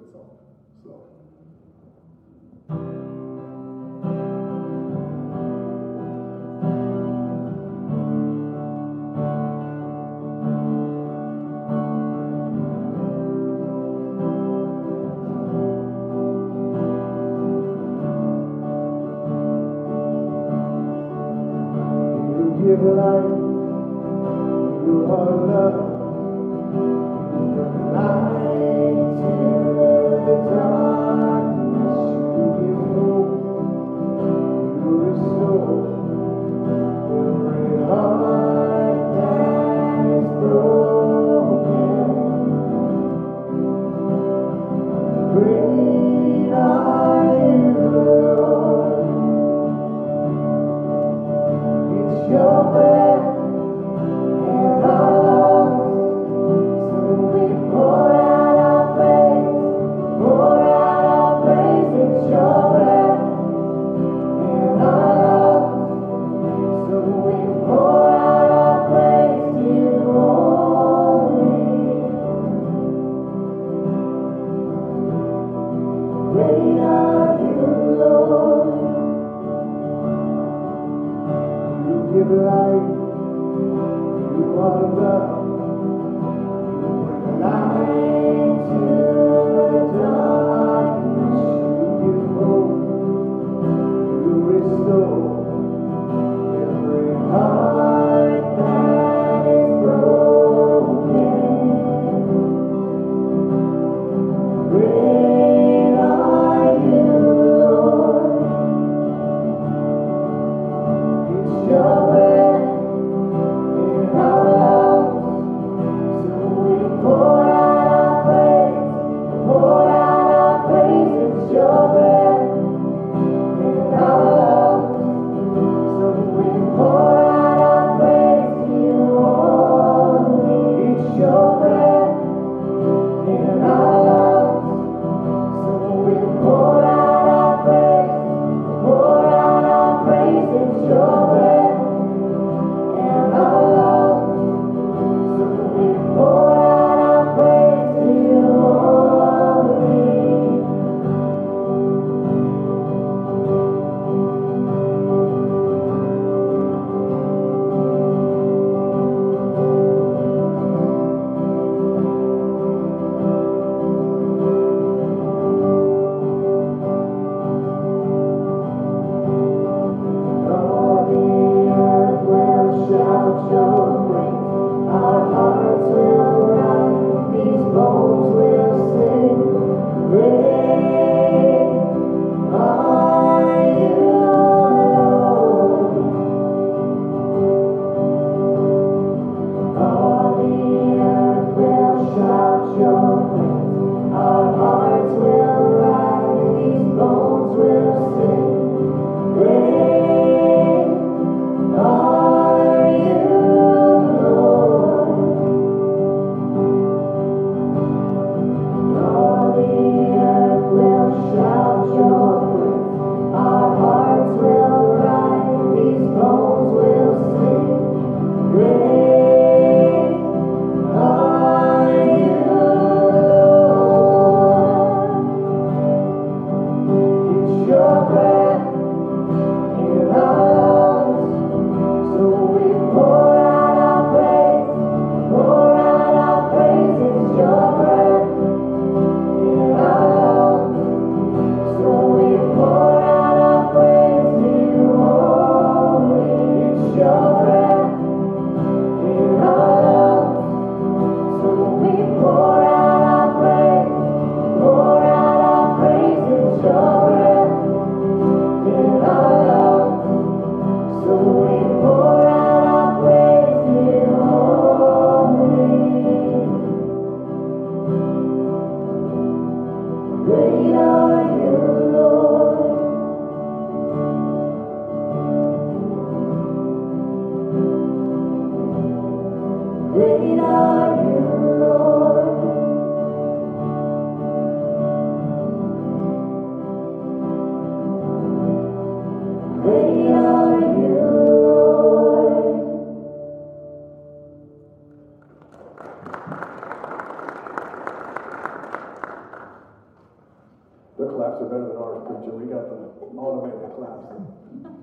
claps 301.30 301.42
are 301.46 301.50
better 301.54 301.68
than 301.70 301.78
ours, 301.78 302.02
preacher. 302.10 302.34
We 302.34 302.50
got 302.50 302.66
the 302.74 302.78
automated 303.14 303.70
claps. 303.78 304.10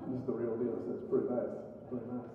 This 0.07 0.15
is 0.15 0.23
the 0.27 0.31
real 0.35 0.55
deal. 0.55 0.75
So 0.87 0.89
it's 0.95 1.05
pretty 1.11 1.27
nice. 1.27 1.51
Pretty 1.91 2.07
nice. 2.07 2.31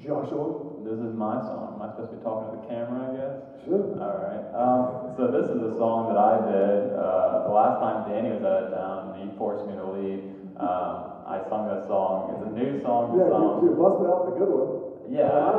Joshua? 0.00 0.80
This 0.88 0.96
is 1.04 1.12
my 1.12 1.36
song. 1.44 1.76
Am 1.76 1.82
I 1.84 1.92
supposed 1.92 2.14
to 2.14 2.16
be 2.16 2.22
talking 2.24 2.48
to 2.48 2.54
the 2.62 2.64
camera, 2.70 2.96
I 3.02 3.10
guess? 3.12 3.34
Sure. 3.66 3.92
All 4.00 4.16
right. 4.24 4.44
Um, 4.56 5.12
so 5.20 5.28
this 5.28 5.50
is 5.52 5.60
a 5.60 5.74
song 5.76 6.08
that 6.08 6.16
I 6.16 6.38
did 6.48 6.94
uh, 6.96 7.50
the 7.50 7.52
last 7.52 7.76
time 7.82 8.08
Danny 8.08 8.30
was 8.32 8.40
out 8.46 8.70
of 8.70 8.72
town. 8.72 8.98
and 9.20 9.28
He 9.28 9.36
forced 9.36 9.66
me 9.68 9.74
to 9.76 9.84
lead. 9.84 10.20
Um, 10.56 11.28
I 11.28 11.42
sung 11.50 11.68
this 11.68 11.84
song. 11.90 12.32
It's 12.32 12.44
a 12.46 12.52
new 12.56 12.80
song 12.80 13.18
Yeah, 13.20 13.28
song. 13.28 13.60
you, 13.60 13.68
you 13.68 13.76
busted 13.76 14.06
out 14.08 14.22
the 14.32 14.34
good 14.38 14.48
one. 14.48 14.70
Yeah, 15.12 15.28
I, 15.28 15.52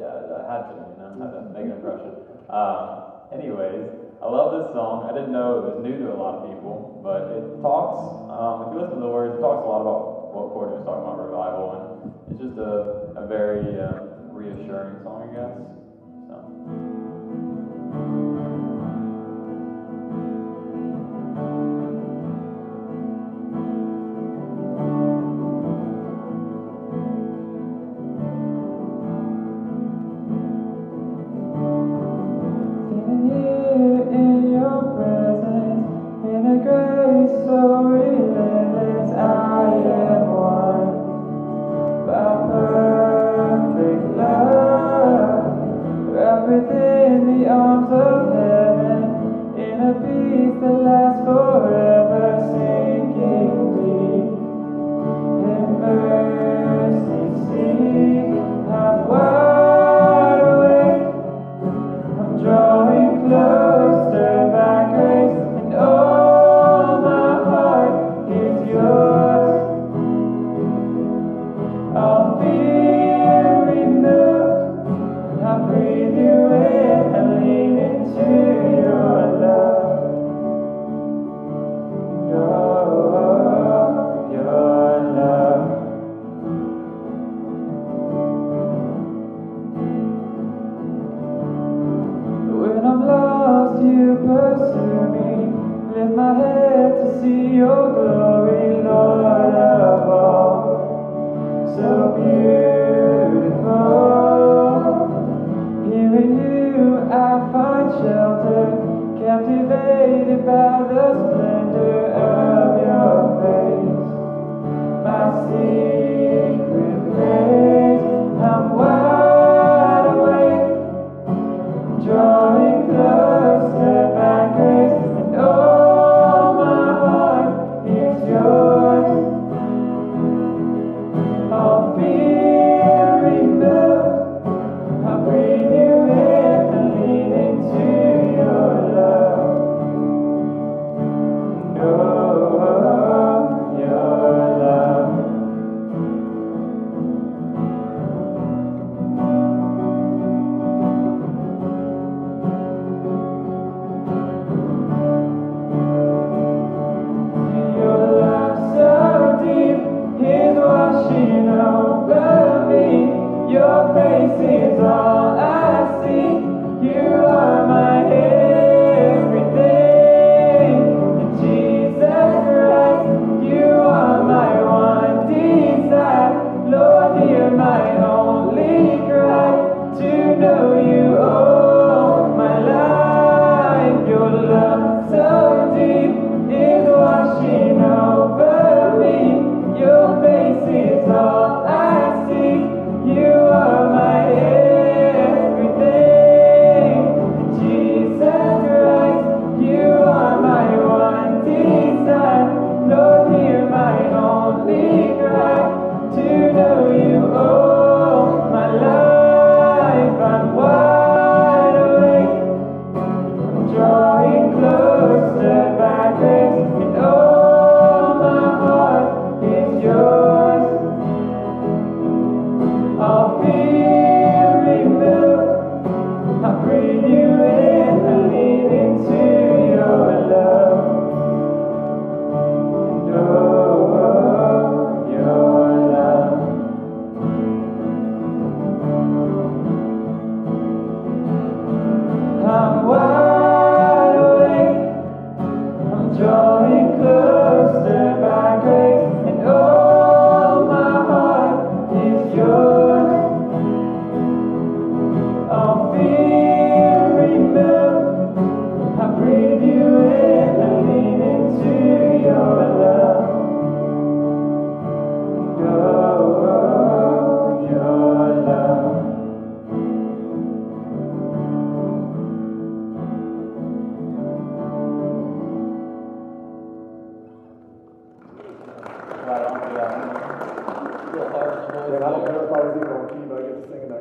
yeah, 0.00 0.34
I 0.34 0.42
had 0.50 0.62
to, 0.66 0.74
you 0.82 0.96
know, 0.98 1.08
had 1.20 1.30
to 1.36 1.40
make 1.54 1.66
an 1.70 1.76
impression. 1.78 2.12
Um, 2.50 3.22
anyways, 3.30 3.95
I 4.22 4.28
love 4.28 4.56
this 4.56 4.72
song. 4.72 5.04
I 5.04 5.12
didn't 5.12 5.32
know 5.32 5.60
it 5.60 5.76
was 5.76 5.84
new 5.84 5.98
to 6.00 6.12
a 6.12 6.16
lot 6.16 6.40
of 6.40 6.48
people, 6.48 7.00
but 7.04 7.36
it 7.36 7.60
talks. 7.60 8.00
Um, 8.32 8.64
if 8.64 8.74
you 8.74 8.80
listen 8.80 8.96
to 8.96 9.04
the 9.04 9.12
words, 9.12 9.36
it 9.36 9.40
talks 9.44 9.60
a 9.60 9.68
lot 9.68 9.84
about 9.84 10.32
what 10.32 10.52
Courtney 10.56 10.80
was 10.80 10.84
talking 10.88 11.04
about 11.04 11.20
revival, 11.20 11.66
and 11.76 11.84
it's 12.32 12.40
just 12.40 12.56
a, 12.56 13.12
a 13.20 13.28
very 13.28 13.76
uh, 13.76 14.32
reassuring 14.32 15.04
song, 15.04 15.20
I 15.20 15.28
guess. 15.36 15.85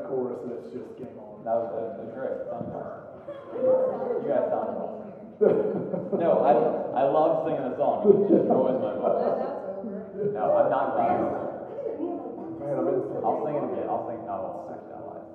that 0.06 0.14
chorus 0.14 0.38
and 0.46 0.62
just 0.70 0.98
game 0.98 1.18
on. 1.18 1.42
That 1.42 1.58
was 1.58 1.70
a, 1.74 1.98
a 1.98 2.08
great 2.14 2.38
You 4.22 4.30
guys 4.30 4.50
sound 4.54 4.78
awesome. 4.78 5.12
no, 6.16 6.40
I 6.46 6.54
I 6.96 7.04
love 7.12 7.44
singing 7.44 7.66
the 7.66 7.76
song. 7.76 8.08
It 8.08 8.40
destroys 8.40 8.80
my 8.80 8.94
voice. 8.96 9.36
No, 10.32 10.44
I'm 10.56 10.70
not 10.72 10.96
glad. 10.96 11.12
I'll 13.26 13.42
sing 13.44 13.56
it 13.60 13.66
again. 13.68 13.88
I'll 13.90 14.08
sing. 14.08 14.24
No, 14.26 14.32
I'll 14.32 14.64
sing 14.70 14.80
that 14.90 15.04
live. 15.06 15.28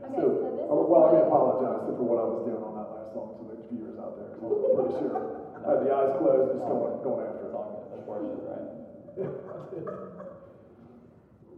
Yeah, 0.00 0.08
okay, 0.08 0.16
so, 0.16 0.40
so 0.40 0.72
oh, 0.72 0.88
well, 0.88 1.04
I 1.04 1.12
mean, 1.12 1.28
apologize 1.28 1.84
for 1.92 2.06
what 2.08 2.18
I 2.18 2.24
was 2.24 2.40
doing 2.48 2.62
on 2.64 2.72
that 2.72 2.88
last 2.88 3.12
song 3.12 3.36
to 3.36 3.44
the 3.52 3.60
viewers 3.68 4.00
out 4.00 4.16
there 4.16 4.32
because 4.32 4.48
I'm 4.48 4.72
pretty 4.80 4.96
sure 4.96 5.12
I 5.12 5.76
had 5.76 5.78
the 5.84 5.92
eyes 5.92 6.16
closed, 6.16 6.56
and 6.56 6.60
just 6.64 6.72
going 6.72 6.96
going 7.04 7.26
after 7.28 7.46
it. 7.46 7.52
Song 7.52 7.68
is 7.76 8.40
right? 8.48 10.26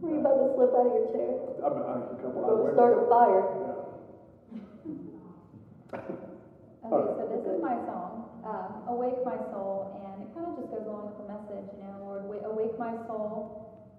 Were 0.03 0.11
you 0.11 0.19
about 0.19 0.35
to 0.35 0.51
slip 0.53 0.75
out 0.75 0.83
of 0.83 0.91
your 0.91 1.07
chair? 1.15 1.31
I 1.63 1.69
mean, 1.71 1.79
I'm 1.87 2.03
come 2.19 2.35
on. 2.35 2.75
Start 2.75 2.99
a 2.99 3.07
fire. 3.07 3.47
Yeah. 3.55 3.71
okay, 6.91 7.11
so 7.15 7.23
this 7.31 7.39
is 7.47 7.63
my 7.63 7.79
song, 7.87 8.27
um, 8.43 8.83
Awake 8.91 9.23
My 9.23 9.39
Soul, 9.47 9.87
and 9.95 10.27
it 10.27 10.27
kind 10.35 10.51
of 10.51 10.59
just 10.59 10.75
goes 10.75 10.83
along 10.83 11.07
with 11.07 11.23
the 11.23 11.27
message, 11.31 11.71
you 11.71 11.79
know, 11.87 12.03
Lord, 12.03 12.27
awake 12.43 12.75
my 12.77 12.91
soul 13.07 13.47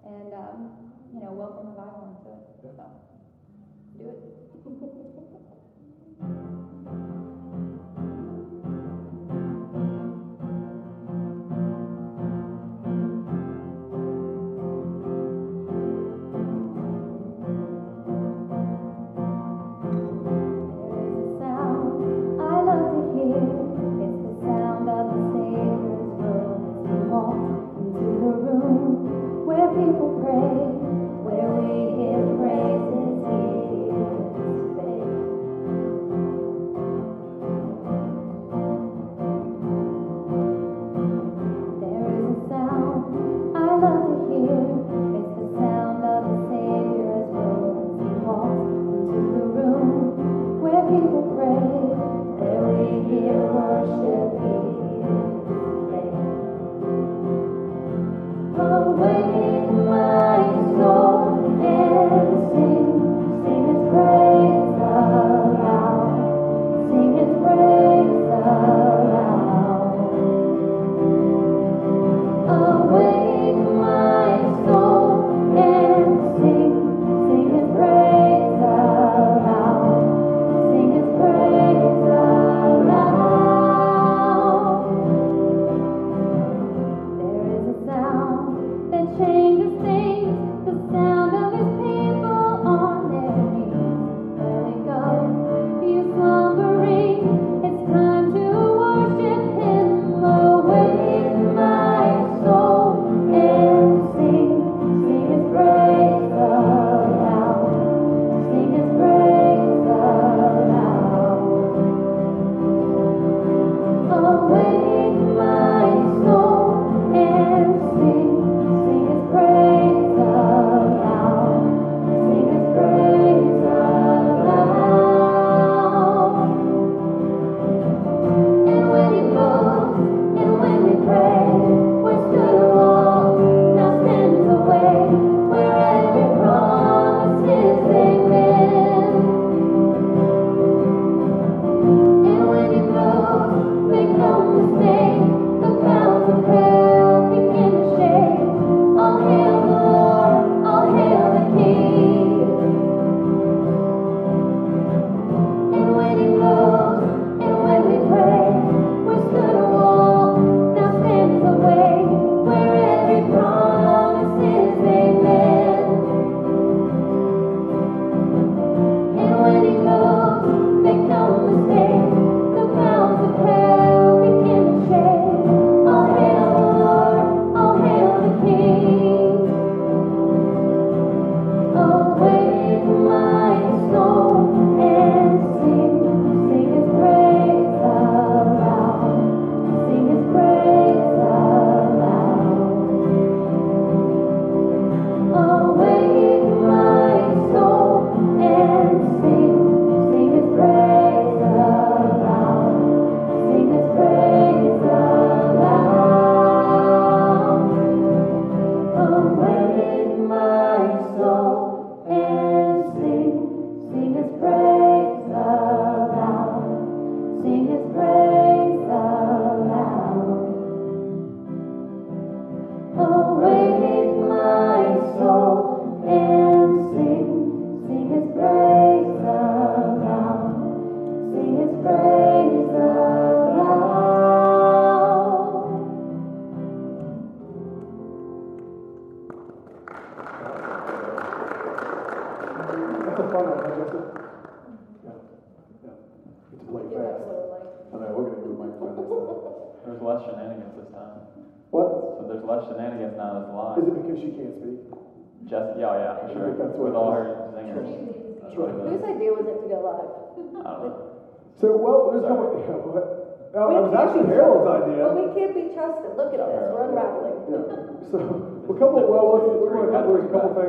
and, 0.05 0.29
um, 0.37 0.69
you 1.09 1.25
know, 1.25 1.33
welcome 1.33 1.73
revival 1.73 2.05
into 2.13 2.37
it. 2.37 2.45
So, 2.77 2.85
do 3.97 4.05
it. 4.13 4.44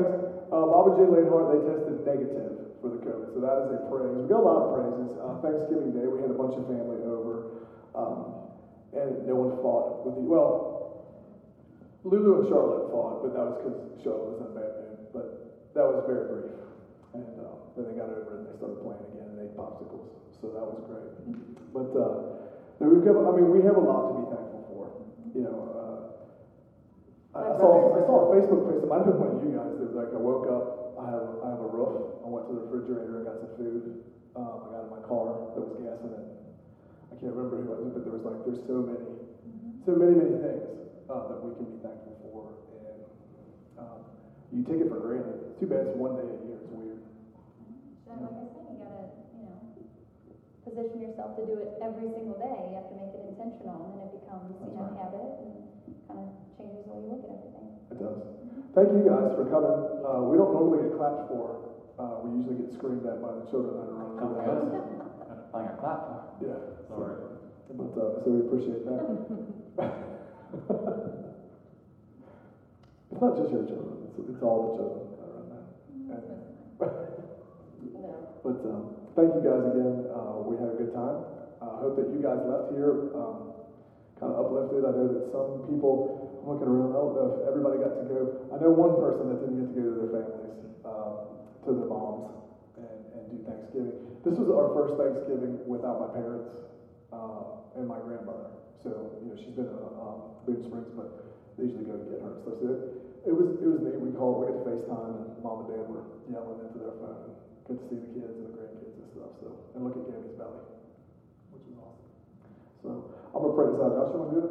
There's 0.07 0.23
a 0.23 0.31
couple 0.31 0.47
things. 0.47 0.53
Uh, 0.53 0.67
Bob 0.71 0.85
and 0.95 1.11
Lanehart, 1.11 1.47
they 1.51 1.61
tested 1.67 1.97
negative 2.07 2.53
for 2.81 2.89
the 2.95 3.01
COVID, 3.03 3.35
so 3.35 3.39
that 3.43 3.57
is 3.67 3.69
a 3.75 3.79
praise. 3.91 4.15
We 4.15 4.29
got 4.31 4.41
a 4.41 4.47
lot 4.47 4.59
of 4.63 4.69
praises. 4.79 5.09
Uh, 5.19 5.35
Thanksgiving 5.43 5.91
Day, 5.97 6.07
we 6.07 6.23
had 6.23 6.31
a 6.31 6.39
bunch 6.39 6.55
of 6.55 6.65
family 6.71 7.03
over, 7.03 7.67
um, 7.99 8.47
and 8.95 9.27
no 9.27 9.35
one 9.37 9.59
fought 9.61 10.07
with 10.07 10.15
the, 10.15 10.25
well, 10.25 11.03
Lulu 12.07 12.43
and 12.43 12.47
Charlotte 12.47 12.87
fought, 12.95 13.27
but 13.27 13.35
that 13.35 13.43
was 13.43 13.55
because 13.59 13.79
Charlotte 14.07 14.39
was 14.39 14.39
in 14.39 14.47
a 14.47 14.55
bad 14.55 14.71
mood, 14.79 14.99
but 15.11 15.27
that 15.75 15.83
was 15.83 16.07
very 16.07 16.25
brief. 16.31 16.55
And, 17.17 17.35
uh, 17.43 17.57
then 17.75 17.91
they 17.91 17.95
got 17.99 18.13
over 18.13 18.39
it 18.39 18.45
and 18.45 18.47
they 18.47 18.55
started 18.61 18.79
playing 18.85 19.03
again 19.11 19.29
and 19.35 19.43
ate 19.43 19.57
popsicles, 19.59 20.07
so 20.39 20.55
that 20.55 20.63
was 20.63 20.79
great. 20.87 21.11
But, 21.75 21.91
uh, 21.97 22.39
we've 22.79 23.03
got, 23.03 23.17
I 23.19 23.33
mean, 23.35 23.51
we 23.51 23.65
have 23.67 23.77
a 23.77 23.83
lot 23.83 24.13
to 24.13 24.13
be 24.23 24.25
thankful 24.31 24.63
for, 24.71 24.85
you 25.35 25.43
know, 25.43 25.59
uh, 25.75 25.86
I 27.37 27.53
I 27.53 27.57
saw, 27.61 27.69
I 27.93 28.01
saw 28.09 28.17
a 28.25 28.27
Facebook 28.33 28.65
post, 28.65 28.81
it 28.81 28.89
might 28.89 29.05
have 29.05 29.13
been 29.13 29.21
one 29.21 29.37
of 29.37 29.45
you 29.45 29.53
guys, 29.53 29.69
that 29.77 29.93
was 29.93 29.97
like, 29.97 30.11
I 30.17 30.21
woke 30.21 30.49
up, 30.49 30.97
I 30.97 31.05
have, 31.13 31.27
I 31.45 31.47
have 31.53 31.61
a 31.61 31.69
roof, 31.69 32.25
I 32.25 32.29
went 32.33 32.49
to 32.49 32.53
the 32.57 32.65
refrigerator, 32.65 33.21
I 33.21 33.23
got 33.29 33.37
some 33.45 33.53
food, 33.61 33.85
um, 34.33 34.57
I 34.65 34.67
got 34.73 34.83
in 34.89 34.93
my 34.97 35.03
car, 35.05 35.53
there 35.53 35.65
was 35.65 35.77
gas 35.77 36.01
in 36.01 36.17
it. 36.17 36.25
I 37.13 37.15
can't 37.21 37.37
remember 37.37 37.61
who 37.61 37.69
it 37.69 37.81
was, 37.85 37.93
but 37.93 38.03
there 38.09 38.17
was 38.17 38.25
like, 38.25 38.41
there's 38.49 38.65
so 38.65 38.81
many, 38.81 39.05
so 39.85 39.93
many, 40.01 40.17
many 40.17 40.37
things, 40.41 40.65
uh, 41.13 41.29
that 41.29 41.39
we 41.45 41.53
can 41.61 41.69
be 41.69 41.79
thankful 41.85 42.17
for, 42.25 42.57
and, 42.73 43.01
um, 43.85 44.01
you 44.57 44.65
take 44.65 44.81
it 44.81 44.89
for 44.89 44.97
granted. 45.05 45.37
It's 45.53 45.61
too 45.61 45.69
bad 45.69 45.93
it's 45.93 45.97
one 46.01 46.17
day 46.17 46.25
a 46.25 46.39
year, 46.49 46.57
it's 46.57 46.73
weird. 46.73 47.05
And 48.09 48.25
like 48.25 48.33
I 48.33 48.47
said, 48.49 48.65
you 48.73 48.81
gotta, 48.81 49.05
you 49.37 49.45
know, 49.45 49.61
position 50.65 51.05
yourself 51.05 51.37
to 51.37 51.45
do 51.45 51.61
it 51.61 51.77
every 51.85 52.09
single 52.17 52.41
day. 52.41 52.73
You 52.73 52.81
have 52.81 52.89
to 52.89 52.97
make 52.97 53.13
it 53.13 53.29
intentional, 53.29 53.93
and 53.93 53.93
then 54.01 54.09
it 54.09 54.15
becomes, 54.25 54.57
you 54.65 54.73
know, 54.73 54.89
right. 54.89 54.97
habit 55.05 55.31
and 55.45 55.66
changes 56.67 56.83
the 56.85 56.91
way 56.91 56.99
you 57.03 57.09
look 57.15 57.23
at 57.23 57.31
everything. 57.31 57.69
It 57.91 57.99
does. 58.03 58.19
Thank 58.75 58.91
you 58.93 59.03
guys 59.07 59.31
for 59.33 59.45
coming. 59.47 59.79
Uh, 60.03 60.23
we 60.27 60.37
don't 60.37 60.51
normally 60.53 60.79
get 60.79 60.91
clapped 60.99 61.23
for. 61.31 61.55
Uh, 61.99 62.19
we 62.21 62.29
usually 62.37 62.57
get 62.57 62.69
screamed 62.69 63.07
at 63.07 63.23
by 63.23 63.33
the 63.33 63.41
children 63.49 63.75
that 63.79 63.89
are 63.89 63.95
running 63.95 64.19
Come 64.19 64.35
through 64.35 64.37
the 64.37 64.43
good. 64.43 64.75
house. 64.75 64.85
Got 65.53 65.65
a 65.65 65.73
clap 65.81 66.05
for. 66.05 66.21
Yeah. 66.45 66.59
Sorry. 66.89 67.15
But, 67.73 67.97
uh, 67.97 68.11
so 68.23 68.31
we 68.31 68.41
appreciate 68.41 68.85
that. 68.85 69.07
it's 73.11 73.21
not 73.21 73.35
just 73.37 73.51
your 73.51 73.63
children, 73.65 73.97
it's, 74.05 74.19
it's 74.29 74.43
all 74.43 74.61
the 74.61 74.69
children 74.77 75.01
that 75.17 75.25
are 75.25 75.33
around 75.33 75.49
that. 75.51 75.65
No. 77.97 78.13
But 78.43 78.57
um, 78.69 78.85
thank 79.15 79.33
you 79.35 79.41
guys 79.41 79.65
again. 79.65 80.05
Uh, 80.13 80.37
we 80.45 80.55
had 80.57 80.69
a 80.69 80.75
good 80.77 80.93
time. 80.93 81.17
I 81.63 81.79
hope 81.81 81.97
that 81.97 82.13
you 82.13 82.21
guys 82.21 82.41
left 82.45 82.69
here 82.71 82.93
um, 83.17 83.41
kind 84.21 84.31
of 84.33 84.39
uplifted. 84.47 84.85
I 84.85 84.93
know 84.93 85.09
that 85.09 85.23
some 85.33 85.59
people, 85.69 86.05
I'm 86.47 86.51
looking 86.51 86.69
around, 86.69 86.93
I 86.93 86.95
don't 86.95 87.13
know 87.13 87.27
if 87.27 87.45
everybody 87.45 87.77
got 87.77 87.97
to 87.99 88.05
go. 88.05 88.29
I 88.53 88.57
know 88.57 88.71
one 88.71 88.95
person 88.95 89.27
that 89.27 89.41
didn't 89.41 89.57
get 89.57 89.67
to 89.67 89.73
go 89.73 89.85
to 89.85 89.95
their 89.95 90.07
families, 90.07 90.55
um, 90.85 91.17
to 91.65 91.73
their 91.73 91.85
moms, 91.85 92.23
and, 92.77 93.05
and 93.13 93.29
do 93.29 93.41
Thanksgiving. 93.41 93.93
This 94.23 94.39
was 94.39 94.49
our 94.49 94.69
first 94.69 94.97
Thanksgiving 94.97 95.59
without 95.67 95.99
my 95.99 96.07
parents 96.07 96.47
uh, 97.13 97.51
and 97.75 97.89
my 97.89 97.99
grandmother. 97.99 98.47
So, 98.81 99.11
you 99.21 99.29
know, 99.31 99.35
she's 99.35 99.55
been 99.55 99.67
in 99.67 99.75
um, 99.75 100.23
Boone 100.45 100.63
Springs, 100.63 100.93
but 100.95 101.09
they 101.57 101.65
usually 101.65 101.83
go 101.83 101.97
to 101.97 102.05
get 102.05 102.21
her 102.21 102.31
and 102.31 102.39
stuff. 102.39 102.59
So 102.61 102.69
it, 102.69 102.79
it 103.25 103.33
was 103.33 103.57
it 103.61 103.67
was 103.67 103.83
neat. 103.83 103.99
We 103.99 104.09
called, 104.11 104.39
we 104.39 104.47
had 104.47 104.55
to 104.55 104.61
FaceTime, 104.61 105.17
and 105.17 105.27
mom 105.43 105.59
and 105.59 105.67
dad 105.67 105.85
were 105.85 106.05
yelling 106.31 106.61
into 106.61 106.79
their 106.79 106.93
phone. 106.93 107.33
Good 107.67 107.79
to 107.79 107.85
see 107.85 107.97
the 107.97 108.07
kids 108.07 108.39
and 108.39 108.47
the 108.47 108.51
grandkids 108.51 108.95
and 108.97 109.09
stuff. 109.11 109.33
So, 109.41 109.59
and 109.75 109.83
look 109.83 109.97
at 109.97 110.07
Gabby's 110.07 110.31
belly, 110.39 110.61
which 111.51 111.63
was 111.67 111.77
awesome. 111.79 112.09
So, 112.83 113.03
I'm 113.35 113.43
gonna 113.43 113.51
pray 113.51 113.67
this 113.67 113.81
out. 113.81 113.93
Josh, 113.93 114.09
you 114.13 114.19
wanna 114.21 114.31
do 114.31 114.43
it? 114.45 114.51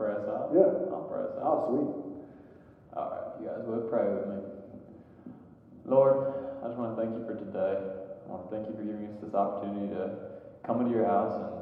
Pray 0.00 0.16
us 0.16 0.24
out? 0.32 0.48
Yeah. 0.56 0.96
I'll 0.96 1.04
pray 1.12 1.28
us 1.28 1.36
out. 1.36 1.44
Oh, 1.44 1.58
sweet. 1.68 1.92
All 2.96 3.12
right, 3.12 3.28
you 3.36 3.44
guys 3.52 3.60
would 3.68 3.92
pray 3.92 4.08
with 4.08 4.32
me. 4.32 4.40
Lord, 5.84 6.64
I 6.64 6.72
just 6.72 6.80
want 6.80 6.96
to 6.96 7.04
thank 7.04 7.12
you 7.20 7.28
for 7.28 7.36
today. 7.36 7.76
I 7.76 8.24
want 8.24 8.48
to 8.48 8.50
thank 8.50 8.64
you 8.64 8.80
for 8.80 8.80
giving 8.80 9.12
us 9.12 9.20
this 9.20 9.36
opportunity 9.36 9.92
to 9.92 10.40
come 10.64 10.80
into 10.80 10.96
your 10.96 11.04
house 11.04 11.36
and 11.36 11.52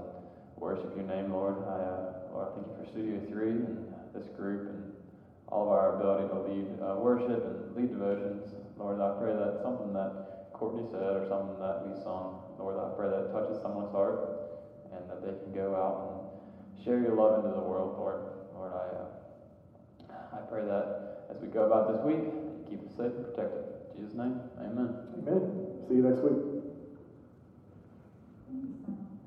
worship 0.54 0.86
your 0.94 1.10
name, 1.10 1.34
Lord. 1.34 1.66
I, 1.66 1.82
uh, 1.82 2.30
Lord, 2.30 2.46
I 2.46 2.50
thank 2.54 2.70
you 2.70 2.74
for 2.78 2.86
Studio 2.86 3.18
3 3.26 3.74
and 3.74 3.90
this 4.14 4.30
group 4.38 4.70
and 4.70 4.86
all 5.50 5.66
of 5.66 5.74
our 5.74 5.98
ability 5.98 6.30
to 6.30 6.38
lead 6.46 6.68
uh, 6.78 6.94
worship 6.94 7.42
and 7.42 7.74
lead 7.74 7.90
devotions. 7.90 8.54
Lord, 8.78 9.02
I 9.02 9.18
pray 9.18 9.34
that 9.34 9.66
something 9.66 9.90
that 9.98 10.54
Courtney 10.54 10.86
said 10.94 11.10
or 11.10 11.26
something 11.26 11.58
that 11.58 11.82
we 11.82 11.90
sung, 12.06 12.38
Lord, 12.54 12.78
I 12.78 12.94
pray 12.94 13.10
that 13.10 13.18
it 13.26 13.30
touches 13.34 13.58
someone's 13.66 13.90
heart 13.90 14.54
and 14.94 15.02
that 15.10 15.26
they 15.26 15.34
can 15.42 15.50
go 15.50 15.74
out 15.74 16.06
and 16.06 16.17
share 16.84 17.00
your 17.00 17.14
love 17.14 17.44
into 17.44 17.54
the 17.56 17.62
world, 17.62 17.96
Lord. 17.98 18.20
Lord, 18.54 18.72
I, 18.72 20.12
uh, 20.12 20.36
I 20.36 20.40
pray 20.50 20.64
that 20.64 21.26
as 21.30 21.40
we 21.40 21.48
go 21.48 21.66
about 21.66 21.92
this 21.92 22.04
week, 22.04 22.24
keep 22.68 22.84
us 22.86 22.96
safe 22.96 23.12
and 23.12 23.24
protected. 23.24 23.64
In 23.94 24.02
Jesus' 24.02 24.16
name, 24.16 24.40
amen. 24.60 24.94
Amen. 25.18 25.84
See 25.88 25.94
you 25.94 26.02
next 26.02 26.22
week. 26.22 26.57